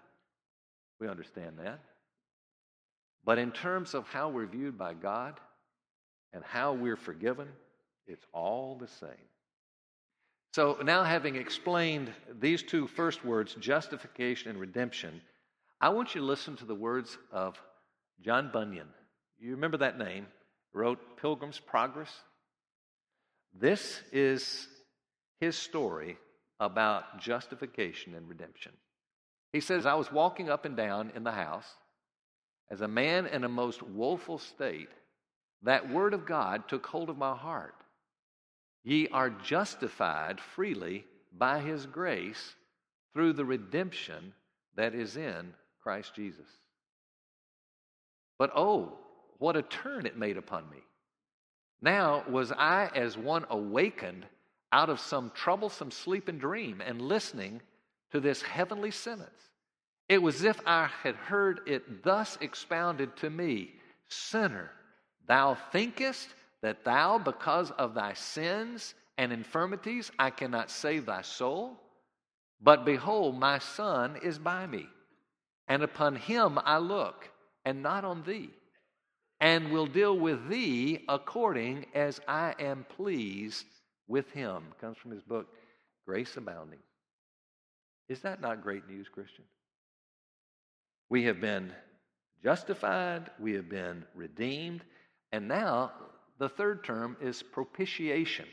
We 1.00 1.08
understand 1.08 1.58
that. 1.58 1.80
But 3.24 3.38
in 3.38 3.52
terms 3.52 3.94
of 3.94 4.06
how 4.08 4.28
we're 4.28 4.46
viewed 4.46 4.78
by 4.78 4.94
God 4.94 5.38
and 6.32 6.42
how 6.44 6.72
we're 6.72 6.96
forgiven, 6.96 7.48
it's 8.10 8.26
all 8.32 8.76
the 8.76 8.88
same. 8.88 9.28
So, 10.52 10.78
now 10.82 11.04
having 11.04 11.36
explained 11.36 12.12
these 12.40 12.62
two 12.62 12.88
first 12.88 13.24
words, 13.24 13.54
justification 13.54 14.50
and 14.50 14.58
redemption, 14.58 15.20
I 15.80 15.90
want 15.90 16.14
you 16.14 16.20
to 16.20 16.26
listen 16.26 16.56
to 16.56 16.64
the 16.64 16.74
words 16.74 17.16
of 17.30 17.60
John 18.20 18.50
Bunyan. 18.52 18.88
You 19.38 19.52
remember 19.52 19.78
that 19.78 19.96
name? 19.96 20.26
Wrote 20.72 20.98
Pilgrim's 21.20 21.60
Progress. 21.60 22.10
This 23.58 24.02
is 24.12 24.68
his 25.40 25.56
story 25.56 26.18
about 26.58 27.20
justification 27.20 28.14
and 28.14 28.28
redemption. 28.28 28.72
He 29.52 29.60
says, 29.60 29.86
I 29.86 29.94
was 29.94 30.12
walking 30.12 30.50
up 30.50 30.64
and 30.64 30.76
down 30.76 31.12
in 31.14 31.24
the 31.24 31.32
house 31.32 31.66
as 32.70 32.80
a 32.80 32.88
man 32.88 33.26
in 33.26 33.44
a 33.44 33.48
most 33.48 33.82
woeful 33.82 34.38
state. 34.38 34.90
That 35.62 35.90
word 35.90 36.12
of 36.12 36.26
God 36.26 36.68
took 36.68 36.86
hold 36.86 37.08
of 37.08 37.18
my 37.18 37.34
heart. 37.34 37.74
Ye 38.82 39.08
are 39.08 39.30
justified 39.30 40.40
freely 40.40 41.04
by 41.36 41.60
his 41.60 41.86
grace 41.86 42.54
through 43.12 43.34
the 43.34 43.44
redemption 43.44 44.32
that 44.76 44.94
is 44.94 45.16
in 45.16 45.54
Christ 45.82 46.14
Jesus. 46.14 46.48
But 48.38 48.52
oh, 48.54 48.98
what 49.38 49.56
a 49.56 49.62
turn 49.62 50.06
it 50.06 50.16
made 50.16 50.36
upon 50.36 50.68
me. 50.70 50.78
Now 51.82 52.24
was 52.28 52.52
I 52.52 52.90
as 52.94 53.16
one 53.16 53.46
awakened 53.50 54.26
out 54.72 54.90
of 54.90 55.00
some 55.00 55.30
troublesome 55.34 55.90
sleep 55.90 56.28
and 56.28 56.40
dream 56.40 56.80
and 56.80 57.02
listening 57.02 57.60
to 58.12 58.20
this 58.20 58.42
heavenly 58.42 58.90
sentence. 58.90 59.30
It 60.08 60.22
was 60.22 60.36
as 60.36 60.44
if 60.44 60.60
I 60.66 60.88
had 61.02 61.14
heard 61.14 61.60
it 61.66 62.02
thus 62.02 62.38
expounded 62.40 63.16
to 63.18 63.30
me 63.30 63.74
Sinner, 64.08 64.70
thou 65.28 65.54
thinkest 65.54 66.28
that 66.62 66.84
thou, 66.84 67.18
because 67.18 67.70
of 67.72 67.94
thy 67.94 68.12
sins 68.14 68.94
and 69.18 69.32
infirmities, 69.32 70.10
I 70.18 70.30
cannot 70.30 70.70
save 70.70 71.06
thy 71.06 71.22
soul? 71.22 71.78
But 72.60 72.84
behold, 72.84 73.38
my 73.38 73.58
Son 73.58 74.16
is 74.22 74.38
by 74.38 74.66
me, 74.66 74.86
and 75.68 75.82
upon 75.82 76.16
him 76.16 76.58
I 76.64 76.78
look, 76.78 77.30
and 77.64 77.82
not 77.82 78.04
on 78.04 78.22
thee, 78.24 78.50
and 79.40 79.70
will 79.70 79.86
deal 79.86 80.18
with 80.18 80.48
thee 80.48 81.04
according 81.08 81.86
as 81.94 82.20
I 82.28 82.54
am 82.58 82.84
pleased 82.96 83.66
with 84.08 84.30
him. 84.32 84.64
Comes 84.80 84.98
from 84.98 85.12
his 85.12 85.22
book, 85.22 85.46
Grace 86.06 86.36
Abounding. 86.36 86.80
Is 88.08 88.20
that 88.20 88.40
not 88.40 88.62
great 88.62 88.88
news, 88.88 89.08
Christian? 89.08 89.44
We 91.08 91.24
have 91.24 91.40
been 91.40 91.72
justified, 92.42 93.30
we 93.38 93.54
have 93.54 93.68
been 93.68 94.04
redeemed, 94.14 94.82
and 95.32 95.48
now 95.48 95.92
the 96.40 96.48
third 96.48 96.82
term 96.82 97.18
is 97.20 97.42
propitiation. 97.42 98.46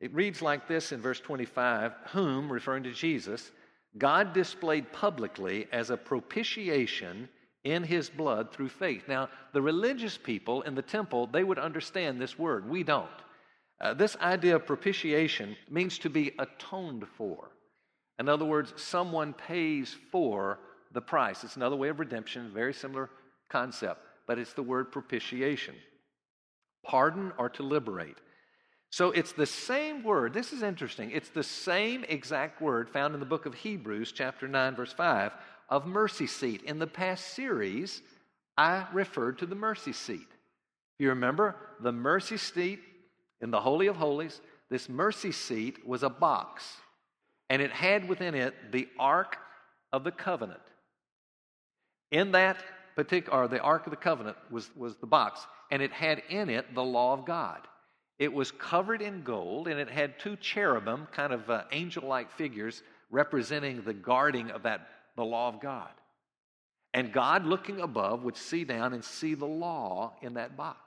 It 0.00 0.14
reads 0.14 0.42
like 0.42 0.68
this 0.68 0.92
in 0.92 1.00
verse 1.00 1.18
25 1.18 1.94
Whom, 2.12 2.52
referring 2.52 2.84
to 2.84 2.92
Jesus, 2.92 3.50
God 3.96 4.34
displayed 4.34 4.92
publicly 4.92 5.66
as 5.72 5.88
a 5.88 5.96
propitiation 5.96 7.30
in 7.64 7.82
his 7.82 8.10
blood 8.10 8.52
through 8.52 8.68
faith. 8.68 9.04
Now, 9.08 9.30
the 9.54 9.62
religious 9.62 10.18
people 10.18 10.60
in 10.62 10.74
the 10.74 10.82
temple, 10.82 11.26
they 11.26 11.42
would 11.42 11.58
understand 11.58 12.20
this 12.20 12.38
word. 12.38 12.68
We 12.68 12.82
don't. 12.82 13.08
Uh, 13.80 13.94
this 13.94 14.14
idea 14.16 14.56
of 14.56 14.66
propitiation 14.66 15.56
means 15.70 15.98
to 15.98 16.10
be 16.10 16.32
atoned 16.38 17.06
for. 17.16 17.52
In 18.18 18.28
other 18.28 18.44
words, 18.44 18.74
someone 18.76 19.32
pays 19.32 19.96
for 20.12 20.58
the 20.92 21.00
price. 21.00 21.42
It's 21.42 21.56
another 21.56 21.76
way 21.76 21.88
of 21.88 22.00
redemption, 22.00 22.52
very 22.52 22.74
similar 22.74 23.08
concept, 23.48 24.02
but 24.26 24.38
it's 24.38 24.52
the 24.52 24.62
word 24.62 24.92
propitiation 24.92 25.74
pardon 26.84 27.32
or 27.38 27.48
to 27.50 27.62
liberate. 27.62 28.18
So 28.90 29.10
it's 29.10 29.32
the 29.32 29.46
same 29.46 30.04
word. 30.04 30.32
This 30.32 30.52
is 30.52 30.62
interesting. 30.62 31.10
It's 31.10 31.30
the 31.30 31.42
same 31.42 32.04
exact 32.08 32.62
word 32.62 32.88
found 32.88 33.12
in 33.14 33.18
the 33.18 33.26
book 33.26 33.44
of 33.44 33.54
Hebrews, 33.54 34.12
chapter 34.12 34.46
9, 34.46 34.76
verse 34.76 34.92
5, 34.92 35.32
of 35.68 35.86
mercy 35.86 36.28
seat. 36.28 36.62
In 36.62 36.78
the 36.78 36.86
past 36.86 37.34
series, 37.34 38.02
I 38.56 38.86
referred 38.92 39.38
to 39.38 39.46
the 39.46 39.56
mercy 39.56 39.92
seat. 39.92 40.28
You 41.00 41.08
remember 41.08 41.56
the 41.80 41.90
mercy 41.90 42.36
seat 42.36 42.80
in 43.40 43.50
the 43.50 43.60
Holy 43.60 43.88
of 43.88 43.96
Holies? 43.96 44.40
This 44.70 44.88
mercy 44.88 45.32
seat 45.32 45.84
was 45.84 46.04
a 46.04 46.08
box, 46.08 46.64
and 47.50 47.60
it 47.60 47.72
had 47.72 48.08
within 48.08 48.34
it 48.34 48.54
the 48.70 48.88
Ark 48.98 49.38
of 49.92 50.04
the 50.04 50.12
Covenant. 50.12 50.60
In 52.12 52.30
that 52.32 52.62
particular, 52.94 53.42
or 53.42 53.48
the 53.48 53.60
Ark 53.60 53.86
of 53.86 53.90
the 53.90 53.96
Covenant 53.96 54.36
was, 54.50 54.70
was 54.76 54.94
the 54.96 55.06
box 55.06 55.44
and 55.70 55.82
it 55.82 55.92
had 55.92 56.22
in 56.28 56.50
it 56.50 56.74
the 56.74 56.82
law 56.82 57.12
of 57.12 57.24
God. 57.24 57.66
It 58.18 58.32
was 58.32 58.52
covered 58.52 59.02
in 59.02 59.22
gold, 59.22 59.66
and 59.66 59.80
it 59.80 59.90
had 59.90 60.18
two 60.18 60.36
cherubim, 60.36 61.08
kind 61.12 61.32
of 61.32 61.50
uh, 61.50 61.64
angel 61.72 62.06
like 62.06 62.30
figures, 62.32 62.82
representing 63.10 63.82
the 63.82 63.94
guarding 63.94 64.50
of 64.50 64.62
that, 64.62 64.88
the 65.16 65.24
law 65.24 65.48
of 65.48 65.60
God. 65.60 65.90
And 66.92 67.12
God, 67.12 67.44
looking 67.44 67.80
above, 67.80 68.22
would 68.22 68.36
see 68.36 68.62
down 68.64 68.92
and 68.92 69.04
see 69.04 69.34
the 69.34 69.46
law 69.46 70.14
in 70.22 70.34
that 70.34 70.56
box. 70.56 70.78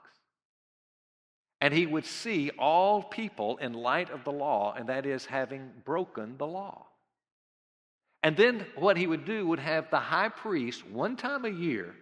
And 1.60 1.74
he 1.74 1.86
would 1.86 2.06
see 2.06 2.50
all 2.58 3.02
people 3.02 3.58
in 3.58 3.74
light 3.74 4.10
of 4.10 4.24
the 4.24 4.32
law, 4.32 4.74
and 4.74 4.88
that 4.88 5.04
is 5.04 5.26
having 5.26 5.70
broken 5.84 6.38
the 6.38 6.46
law. 6.46 6.86
And 8.22 8.36
then 8.36 8.64
what 8.76 8.96
he 8.96 9.06
would 9.06 9.24
do 9.24 9.46
would 9.46 9.58
have 9.58 9.90
the 9.90 10.00
high 10.00 10.28
priest 10.28 10.86
one 10.86 11.16
time 11.16 11.44
a 11.44 11.50
year 11.50 11.94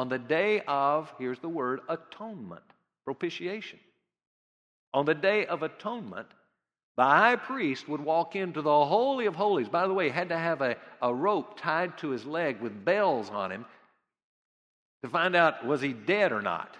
on 0.00 0.08
the 0.08 0.18
day 0.18 0.62
of, 0.66 1.12
here's 1.18 1.40
the 1.40 1.48
word, 1.48 1.80
atonement, 1.90 2.62
propitiation. 3.04 3.78
On 4.94 5.04
the 5.04 5.14
day 5.14 5.44
of 5.44 5.62
atonement, 5.62 6.26
the 6.96 7.04
high 7.04 7.36
priest 7.36 7.86
would 7.86 8.00
walk 8.00 8.34
into 8.34 8.62
the 8.62 8.84
Holy 8.86 9.26
of 9.26 9.34
Holies. 9.34 9.68
By 9.68 9.86
the 9.86 9.92
way, 9.92 10.06
he 10.06 10.10
had 10.10 10.30
to 10.30 10.38
have 10.38 10.62
a, 10.62 10.78
a 11.02 11.12
rope 11.12 11.60
tied 11.60 11.98
to 11.98 12.08
his 12.08 12.24
leg 12.24 12.62
with 12.62 12.82
bells 12.82 13.28
on 13.28 13.52
him 13.52 13.66
to 15.04 15.10
find 15.10 15.36
out 15.36 15.66
was 15.66 15.82
he 15.82 15.92
dead 15.92 16.32
or 16.32 16.40
not. 16.40 16.78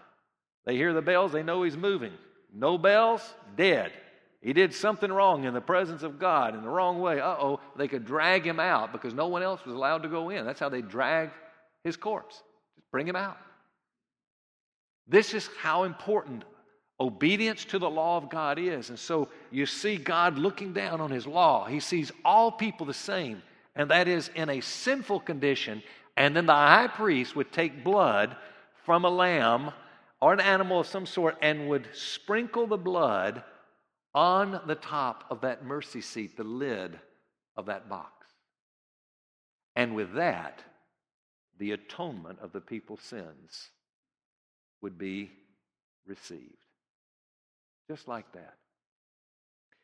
They 0.65 0.77
hear 0.77 0.95
the 0.95 1.03
bells, 1.03 1.31
they 1.31 1.43
know 1.43 1.63
he's 1.63 1.77
moving. 1.77 2.15
No 2.55 2.79
bells, 2.79 3.35
dead. 3.55 3.93
He 4.41 4.55
did 4.55 4.73
something 4.73 5.13
wrong 5.13 5.45
in 5.45 5.53
the 5.53 5.61
presence 5.61 6.03
of 6.03 6.19
God 6.19 6.55
in 6.55 6.63
the 6.63 6.71
wrong 6.71 7.01
way. 7.01 7.21
Uh 7.21 7.37
oh, 7.39 7.61
they 7.77 7.87
could 7.87 8.07
drag 8.07 8.47
him 8.47 8.59
out 8.59 8.93
because 8.93 9.13
no 9.13 9.27
one 9.27 9.43
else 9.43 9.63
was 9.67 9.75
allowed 9.75 10.05
to 10.05 10.09
go 10.09 10.31
in. 10.31 10.47
That's 10.47 10.61
how 10.61 10.71
they 10.71 10.81
drag 10.81 11.29
his 11.85 11.99
corpse. 11.99 12.43
Bring 12.93 13.07
him 13.07 13.17
out. 13.17 13.39
This 15.07 15.35
is 15.35 15.49
how 15.59 15.85
important 15.85 16.45
obedience 17.01 17.65
to 17.67 17.79
the 17.79 17.91
law 17.91 18.17
of 18.17 18.29
God 18.29 18.59
is. 18.59 18.91
And 18.91 18.99
so 18.99 19.29
you 19.51 19.67
see 19.67 19.97
God 19.97 20.39
looking 20.39 20.73
down 20.73 21.01
on 21.01 21.11
his 21.11 21.27
law. 21.27 21.65
He 21.65 21.81
sees 21.81 22.13
all 22.25 22.53
people 22.53 22.87
the 22.87 22.95
same, 22.95 23.43
and 23.75 23.91
that 23.91 24.07
is 24.07 24.31
in 24.35 24.51
a 24.51 24.61
sinful 24.61 25.21
condition. 25.21 25.83
And 26.17 26.37
then 26.37 26.47
the 26.47 26.53
high 26.53 26.89
priest 26.89 27.35
would 27.35 27.53
take 27.53 27.83
blood 27.83 28.37
from 28.85 29.05
a 29.05 29.11
lamb 29.11 29.73
or 30.21 30.33
an 30.33 30.41
animal 30.41 30.81
of 30.81 30.87
some 30.87 31.07
sort 31.07 31.37
and 31.41 31.69
would 31.69 31.89
sprinkle 31.95 32.67
the 32.67 32.77
blood 32.77 33.43
on 34.15 34.61
the 34.67 34.75
top 34.75 35.25
of 35.31 35.41
that 35.41 35.65
mercy 35.65 36.01
seat, 36.01 36.37
the 36.37 36.45
lid 36.45 36.99
of 37.57 37.67
that 37.67 37.89
box. 37.89 38.27
And 39.77 39.95
with 39.95 40.15
that, 40.15 40.63
the 41.61 41.73
atonement 41.73 42.39
of 42.43 42.53
the 42.53 42.61
people's 42.61 43.03
sins 43.03 43.69
would 44.81 44.99
be 44.99 45.31
received. 46.07 46.57
Just 47.87 48.09
like 48.09 48.33
that. 48.33 48.55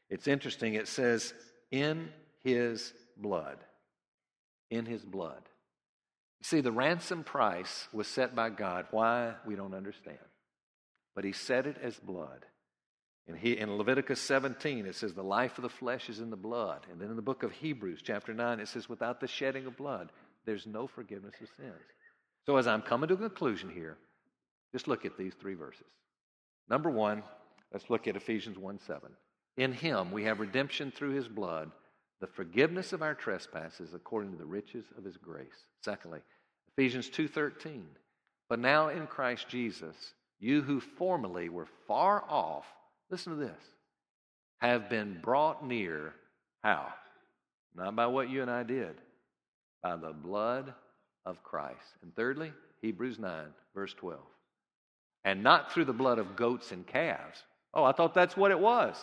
It's 0.09 0.27
interesting, 0.27 0.75
it 0.75 0.89
says, 0.89 1.35
in 1.71 2.09
his 2.43 2.95
blood. 3.17 3.59
In 4.71 4.87
his 4.87 5.03
blood. 5.03 5.43
You 6.41 6.45
see, 6.45 6.61
the 6.63 6.73
ransom 6.73 7.25
price 7.25 7.89
was 7.93 8.09
set 8.09 8.35
by 8.35 8.51
God. 8.51 8.87
Why? 8.91 9.35
We 9.45 9.55
don't 9.55 9.75
understand. 9.75 10.19
But 11.15 11.25
he 11.25 11.33
set 11.33 11.67
it 11.67 11.77
as 11.83 11.99
blood. 11.99 12.47
And 13.29 13.37
he, 13.37 13.59
in 13.59 13.77
Leviticus 13.77 14.21
17, 14.21 14.87
it 14.87 14.95
says, 14.95 15.13
The 15.13 15.23
life 15.23 15.59
of 15.59 15.63
the 15.63 15.69
flesh 15.69 16.09
is 16.09 16.21
in 16.21 16.31
the 16.31 16.37
blood. 16.37 16.87
And 16.91 17.01
then 17.01 17.11
in 17.11 17.17
the 17.17 17.23
book 17.23 17.43
of 17.43 17.53
Hebrews, 17.53 18.01
chapter 18.03 18.33
9, 18.33 18.61
it 18.61 18.69
says, 18.69 18.89
Without 18.89 19.21
the 19.21 19.27
shedding 19.27 19.67
of 19.67 19.77
blood, 19.77 20.11
there's 20.47 20.67
no 20.67 20.87
forgiveness 20.87 21.35
of 21.43 21.49
sins. 21.57 21.75
So, 22.47 22.57
as 22.57 22.67
I'm 22.67 22.83
coming 22.83 23.09
to 23.09 23.15
a 23.15 23.19
conclusion 23.19 23.69
here, 23.69 23.99
just 24.73 24.89
look 24.89 25.05
at 25.05 25.19
these 25.19 25.35
three 25.35 25.55
verses. 25.55 25.87
Number 26.69 26.91
one, 26.91 27.23
let's 27.73 27.91
look 27.91 28.07
at 28.07 28.17
Ephesians 28.17 28.59
1 28.59 28.79
7. 28.79 29.11
In 29.57 29.73
him 29.73 30.13
we 30.13 30.25
have 30.25 30.41
redemption 30.41 30.91
through 30.91 31.15
his 31.15 31.29
blood, 31.29 31.71
the 32.21 32.27
forgiveness 32.27 32.93
of 32.93 33.03
our 33.03 33.15
trespasses 33.15 33.95
according 33.95 34.33
to 34.33 34.39
the 34.39 34.45
riches 34.45 34.85
of 34.97 35.05
his 35.05 35.17
grace. 35.17 35.67
Secondly, 35.83 36.21
Ephesians 36.77 37.11
2:13. 37.11 37.87
But 38.49 38.61
now 38.61 38.89
in 38.89 39.07
Christ 39.07 39.49
Jesus, 39.49 40.15
you 40.39 40.63
who 40.63 40.79
formerly 40.81 41.49
were 41.49 41.67
far 41.87 42.23
off, 42.29 42.67
listen 43.11 43.33
to 43.33 43.39
this, 43.39 43.71
have 44.59 44.89
been 44.89 45.21
brought 45.21 45.67
near 45.67 46.15
how? 46.63 46.93
Not 47.75 47.97
by 47.97 48.07
what 48.07 48.31
you 48.31 48.43
and 48.43 48.51
I 48.51 48.63
did, 48.63 49.01
by 49.87 49.95
the 49.95 50.13
blood 50.13 50.75
of 51.25 51.45
Christ. 51.45 51.95
And 52.03 52.15
thirdly, 52.17 52.53
Hebrews 52.83 53.21
9, 53.21 53.45
verse 53.73 53.95
12. 53.95 54.19
And 55.25 55.45
not 55.45 55.73
through 55.73 55.85
the 55.85 55.93
blood 55.93 56.19
of 56.19 56.35
goats 56.35 56.73
and 56.73 56.85
calves. 56.85 57.45
Oh, 57.73 57.85
I 57.85 57.93
thought 57.93 58.13
that's 58.13 58.37
what 58.37 58.51
it 58.51 58.59
was. 58.59 58.97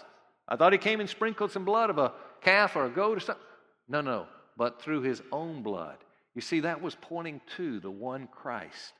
I 0.45 0.57
thought 0.57 0.73
he 0.73 0.77
came 0.77 0.99
and 0.99 1.09
sprinkled 1.09 1.53
some 1.53 1.63
blood 1.63 1.89
of 1.89 1.97
a 1.97 2.11
calf 2.41 2.75
or 2.75 2.85
a 2.85 2.89
goat 2.89 3.17
or 3.17 3.21
something. 3.21 3.45
No, 3.87 4.01
no, 4.01 4.25
but 4.57 4.81
through 4.81 5.03
his 5.03 5.21
own 5.31 5.63
blood. 5.63 5.97
You 6.35 6.41
see, 6.41 6.59
that 6.61 6.81
was 6.81 6.97
pointing 6.99 7.39
to 7.55 7.79
the 7.79 7.91
one 7.91 8.27
Christ 8.27 8.91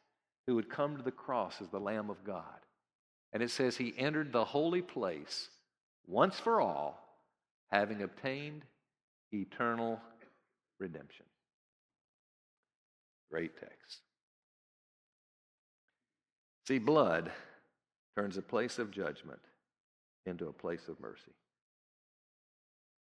who 0.47 0.55
would 0.55 0.69
come 0.69 0.95
to 0.95 1.03
the 1.03 1.11
cross 1.11 1.55
as 1.61 1.67
the 1.67 1.79
Lamb 1.79 2.09
of 2.09 2.23
God. 2.23 2.43
And 3.33 3.43
it 3.43 3.51
says 3.51 3.75
he 3.75 3.93
entered 3.97 4.31
the 4.31 4.45
holy 4.45 4.81
place 4.81 5.49
once 6.07 6.39
for 6.39 6.61
all, 6.61 7.17
having 7.71 8.03
obtained 8.03 8.63
eternal 9.33 9.99
redemption. 10.79 11.25
Great 13.33 13.57
text. 13.59 14.01
See, 16.67 16.77
blood 16.77 17.31
turns 18.15 18.37
a 18.37 18.43
place 18.43 18.77
of 18.77 18.91
judgment 18.91 19.39
into 20.27 20.49
a 20.49 20.53
place 20.53 20.87
of 20.87 20.99
mercy. 20.99 21.31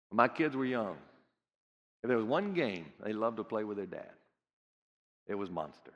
When 0.08 0.16
my 0.16 0.28
kids 0.28 0.56
were 0.56 0.64
young, 0.64 0.96
if 2.02 2.08
there 2.08 2.16
was 2.16 2.24
one 2.24 2.54
game 2.54 2.86
they 3.04 3.12
loved 3.12 3.36
to 3.36 3.44
play 3.44 3.64
with 3.64 3.76
their 3.76 3.84
dad, 3.84 4.12
it 5.26 5.34
was 5.34 5.50
Monster. 5.50 5.92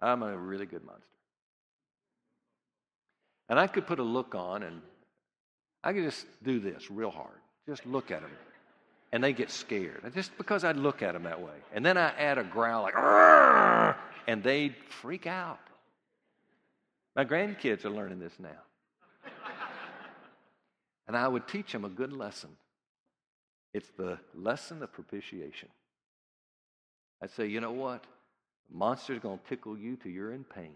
I'm 0.00 0.22
a 0.22 0.36
really 0.38 0.66
good 0.66 0.84
monster. 0.84 1.16
And 3.48 3.58
I 3.58 3.66
could 3.66 3.88
put 3.88 3.98
a 3.98 4.04
look 4.04 4.36
on 4.36 4.62
and 4.62 4.82
I 5.82 5.92
could 5.92 6.04
just 6.04 6.26
do 6.44 6.60
this 6.60 6.92
real 6.92 7.10
hard. 7.10 7.40
Just 7.68 7.86
look 7.86 8.12
at 8.12 8.20
them. 8.20 8.30
And 9.12 9.22
they 9.22 9.32
get 9.32 9.50
scared. 9.50 10.10
Just 10.14 10.36
because 10.38 10.64
I'd 10.64 10.76
look 10.76 11.02
at 11.02 11.12
them 11.12 11.24
that 11.24 11.40
way. 11.40 11.52
And 11.74 11.84
then 11.84 11.98
I 11.98 12.08
add 12.18 12.38
a 12.38 12.44
growl 12.44 12.82
like, 12.82 13.96
and 14.26 14.42
they 14.42 14.74
freak 14.88 15.26
out. 15.26 15.60
My 17.14 17.24
grandkids 17.24 17.84
are 17.84 17.90
learning 17.90 18.20
this 18.20 18.32
now. 18.38 18.48
and 21.06 21.16
I 21.16 21.28
would 21.28 21.46
teach 21.46 21.72
them 21.72 21.84
a 21.84 21.90
good 21.90 22.12
lesson. 22.12 22.50
It's 23.74 23.90
the 23.96 24.18
lesson 24.34 24.82
of 24.82 24.92
propitiation. 24.92 25.68
I'd 27.22 27.30
say, 27.30 27.46
you 27.46 27.60
know 27.60 27.72
what? 27.72 28.04
The 28.70 28.76
monster's 28.76 29.18
going 29.18 29.38
to 29.38 29.44
tickle 29.48 29.78
you 29.78 29.96
till 29.96 30.12
you're 30.12 30.32
in 30.32 30.44
pain. 30.44 30.74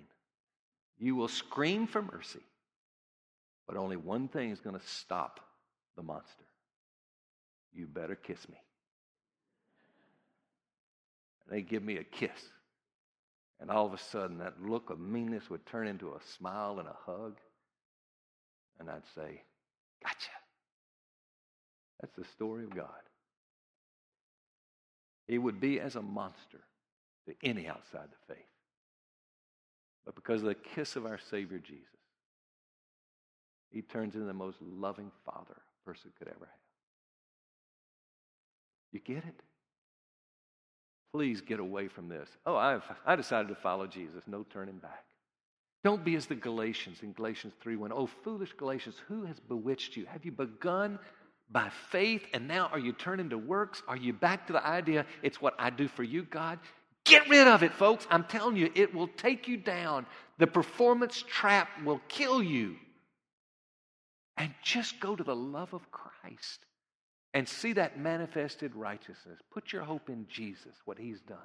You 0.99 1.15
will 1.15 1.29
scream 1.29 1.87
for 1.87 2.03
mercy, 2.03 2.41
but 3.67 3.77
only 3.77 3.97
one 3.97 4.29
thing 4.29 4.51
is 4.51 4.61
going 4.61 4.79
to 4.79 4.87
stop 4.87 5.41
the 5.97 6.03
monster. 6.03 6.45
You 7.77 7.87
better 7.87 8.15
kiss 8.15 8.49
me. 8.49 8.57
And 11.45 11.57
they 11.57 11.63
give 11.63 11.83
me 11.83 11.99
a 11.99 12.05
kiss. 12.05 12.51
And 13.61 13.71
all 13.71 13.87
of 13.87 13.93
a 13.93 13.99
sudden, 13.99 14.39
that 14.39 14.61
look 14.61 14.91
of 14.91 14.99
meanness 14.99 15.49
would 15.51 15.65
turn 15.67 15.87
into 15.87 16.09
a 16.09 16.21
smile 16.37 16.79
and 16.79 16.89
a 16.89 16.97
hug. 17.05 17.39
And 18.81 18.91
I'd 18.91 19.07
say, 19.15 19.43
Gotcha. 20.03 20.31
That's 22.01 22.17
the 22.17 22.25
story 22.25 22.65
of 22.65 22.75
God. 22.75 22.89
He 25.27 25.39
would 25.39 25.61
be 25.61 25.81
as 25.81 25.97
a 25.97 26.03
monster 26.03 26.61
to 27.27 27.35
any 27.43 27.67
outside 27.67 28.09
the 28.11 28.35
faith. 28.35 28.45
But 30.05 30.15
because 30.15 30.43
of 30.43 30.49
the 30.49 30.55
kiss 30.55 30.95
of 30.95 31.07
our 31.07 31.19
Savior 31.31 31.59
Jesus, 31.59 31.85
he 33.71 33.83
turns 33.83 34.15
into 34.15 34.27
the 34.27 34.33
most 34.33 34.59
loving 34.63 35.11
father 35.25 35.57
a 35.57 35.85
person 35.85 36.13
could 36.19 36.29
ever 36.29 36.47
have. 36.47 36.66
You 38.97 39.15
get 39.15 39.25
it? 39.25 39.43
Please 41.13 41.43
get 41.43 41.61
away 41.61 41.87
from 41.87 42.09
this. 42.09 42.31
Oh, 42.47 42.57
I've, 42.57 42.83
I 43.05 43.15
decided 43.15 43.49
to 43.49 43.55
follow 43.55 43.87
Jesus. 43.87 44.23
No 44.27 44.47
turning 44.49 44.79
back. 44.79 45.05
Don't 45.85 46.03
be 46.03 46.17
as 46.17 46.25
the 46.25 46.35
Galatians 46.35 47.03
in 47.03 47.13
Galatians 47.13 47.53
3 47.61 47.77
1. 47.77 47.93
Oh, 47.93 48.07
foolish 48.07 48.55
Galatians, 48.55 48.97
who 49.07 49.27
has 49.27 49.39
bewitched 49.39 49.99
you? 49.99 50.07
Have 50.07 50.25
you 50.25 50.33
begun 50.33 50.99
by 51.51 51.69
faith 51.91 52.27
and 52.33 52.49
now 52.49 52.71
are 52.73 52.79
you 52.79 52.93
turning 52.93 53.29
to 53.29 53.37
works? 53.37 53.83
Are 53.87 53.99
you 53.99 54.15
back 54.15 54.47
to 54.47 54.55
the 54.55 54.67
idea 54.67 55.05
it's 55.23 55.43
what 55.43 55.55
I 55.59 55.69
do 55.69 55.89
for 55.89 56.03
you, 56.03 56.23
God? 56.23 56.59
Get 57.05 57.29
rid 57.29 57.47
of 57.47 57.63
it, 57.63 57.75
folks. 57.75 58.07
I'm 58.11 58.25
telling 58.25 58.57
you, 58.57 58.71
it 58.75 58.95
will 58.95 59.09
take 59.09 59.47
you 59.47 59.59
down. 59.59 60.07
The 60.39 60.47
performance 60.47 61.23
trap 61.29 61.69
will 61.85 62.01
kill 62.09 62.43
you. 62.43 62.77
And 64.39 64.55
just 64.63 65.01
go 65.01 65.15
to 65.15 65.23
the 65.23 65.37
love 65.37 65.75
of 65.75 65.83
Christ 65.91 66.65
and 67.37 67.47
see 67.47 67.75
that 67.75 68.01
manifested 68.01 68.75
righteousness. 68.75 69.39
Put 69.53 69.71
your 69.71 69.83
hope 69.83 70.09
in 70.09 70.27
Jesus, 70.27 70.73
what 70.87 70.99
he's 70.99 71.21
done. 71.21 71.37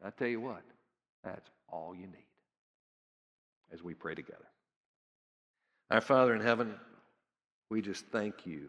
I 0.00 0.10
tell 0.10 0.28
you 0.28 0.40
what, 0.40 0.62
that's 1.24 1.50
all 1.68 1.92
you 1.92 2.06
need 2.06 2.28
as 3.72 3.82
we 3.82 3.94
pray 3.94 4.14
together. 4.14 4.46
Our 5.90 6.00
Father 6.00 6.36
in 6.36 6.40
heaven, 6.40 6.76
we 7.68 7.82
just 7.82 8.06
thank 8.12 8.46
you 8.46 8.68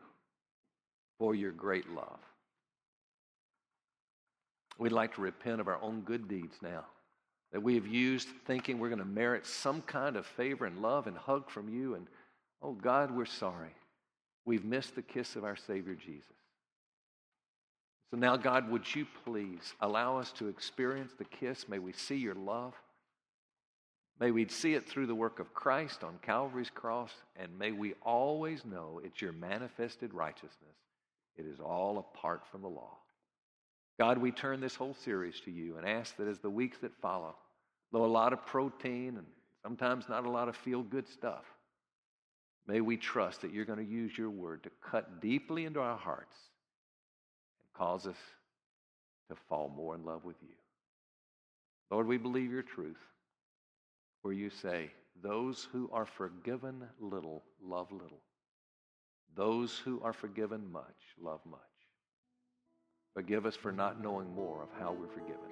for 1.19 1.35
your 1.35 1.51
great 1.51 1.87
love. 1.91 2.19
We'd 4.79 4.91
like 4.91 5.13
to 5.15 5.21
repent 5.21 5.61
of 5.61 5.67
our 5.67 5.79
own 5.83 6.01
good 6.01 6.27
deeds 6.27 6.55
now 6.63 6.83
that 7.51 7.61
we 7.61 7.75
have 7.75 7.85
used 7.85 8.27
thinking 8.47 8.79
we're 8.79 8.89
going 8.89 8.97
to 8.97 9.05
merit 9.05 9.45
some 9.45 9.83
kind 9.83 10.15
of 10.15 10.25
favor 10.25 10.65
and 10.65 10.81
love 10.81 11.05
and 11.05 11.15
hug 11.15 11.47
from 11.51 11.69
you. 11.69 11.93
And 11.93 12.07
oh, 12.63 12.73
God, 12.73 13.11
we're 13.11 13.25
sorry. 13.25 13.75
We've 14.45 14.65
missed 14.65 14.95
the 14.95 15.01
kiss 15.01 15.35
of 15.35 15.43
our 15.43 15.55
Savior 15.55 15.95
Jesus. 15.95 16.25
So 18.09 18.17
now, 18.17 18.35
God, 18.35 18.69
would 18.69 18.93
you 18.93 19.07
please 19.23 19.73
allow 19.79 20.17
us 20.17 20.31
to 20.33 20.49
experience 20.49 21.13
the 21.17 21.23
kiss? 21.23 21.69
May 21.69 21.79
we 21.79 21.93
see 21.93 22.17
your 22.17 22.35
love. 22.35 22.73
May 24.19 24.31
we 24.31 24.47
see 24.47 24.73
it 24.73 24.87
through 24.87 25.07
the 25.07 25.15
work 25.15 25.39
of 25.39 25.53
Christ 25.53 26.03
on 26.03 26.19
Calvary's 26.21 26.69
cross, 26.69 27.11
and 27.37 27.57
may 27.57 27.71
we 27.71 27.93
always 28.03 28.65
know 28.65 29.01
it's 29.03 29.21
your 29.21 29.31
manifested 29.31 30.13
righteousness. 30.13 30.75
It 31.37 31.45
is 31.45 31.59
all 31.59 31.97
apart 31.97 32.43
from 32.51 32.61
the 32.61 32.67
law. 32.67 32.97
God, 33.97 34.17
we 34.17 34.31
turn 34.31 34.59
this 34.59 34.75
whole 34.75 34.93
series 34.93 35.39
to 35.41 35.51
you 35.51 35.77
and 35.77 35.87
ask 35.87 36.17
that 36.17 36.27
as 36.27 36.39
the 36.39 36.49
weeks 36.49 36.77
that 36.79 36.91
follow, 37.01 37.35
though 37.91 38.05
a 38.05 38.07
lot 38.07 38.33
of 38.33 38.45
protein 38.45 39.15
and 39.17 39.25
sometimes 39.63 40.09
not 40.09 40.25
a 40.25 40.29
lot 40.29 40.49
of 40.49 40.55
feel 40.55 40.83
good 40.83 41.07
stuff, 41.07 41.45
may 42.67 42.81
we 42.81 42.97
trust 42.97 43.41
that 43.41 43.53
you're 43.53 43.65
going 43.65 43.79
to 43.79 43.91
use 43.91 44.17
your 44.17 44.29
word 44.29 44.63
to 44.63 44.71
cut 44.81 45.21
deeply 45.21 45.65
into 45.65 45.79
our 45.79 45.97
hearts 45.97 46.35
and 47.59 47.73
cause 47.73 48.07
us 48.07 48.17
to 49.29 49.35
fall 49.49 49.71
more 49.75 49.95
in 49.95 50.03
love 50.03 50.25
with 50.25 50.37
you. 50.41 50.55
Lord, 51.89 52.07
we 52.07 52.17
believe 52.17 52.51
your 52.51 52.61
truth 52.61 52.99
where 54.21 54.33
you 54.33 54.49
say, 54.49 54.91
Those 55.21 55.67
who 55.71 55.89
are 55.91 56.05
forgiven 56.05 56.83
little 56.99 57.43
love 57.61 57.91
little. 57.91 58.21
Those 59.35 59.77
who 59.77 60.01
are 60.03 60.13
forgiven 60.13 60.71
much 60.71 60.83
love 61.21 61.41
much. 61.49 61.59
Forgive 63.13 63.45
us 63.45 63.55
for 63.55 63.71
not 63.71 64.01
knowing 64.01 64.33
more 64.33 64.63
of 64.63 64.69
how 64.79 64.93
we're 64.93 65.07
forgiven. 65.07 65.51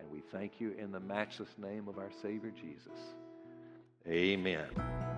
And 0.00 0.10
we 0.10 0.20
thank 0.32 0.60
you 0.60 0.74
in 0.78 0.90
the 0.90 1.00
matchless 1.00 1.56
name 1.56 1.88
of 1.88 1.98
our 1.98 2.10
Savior 2.20 2.50
Jesus. 2.50 2.98
Amen. 4.06 5.03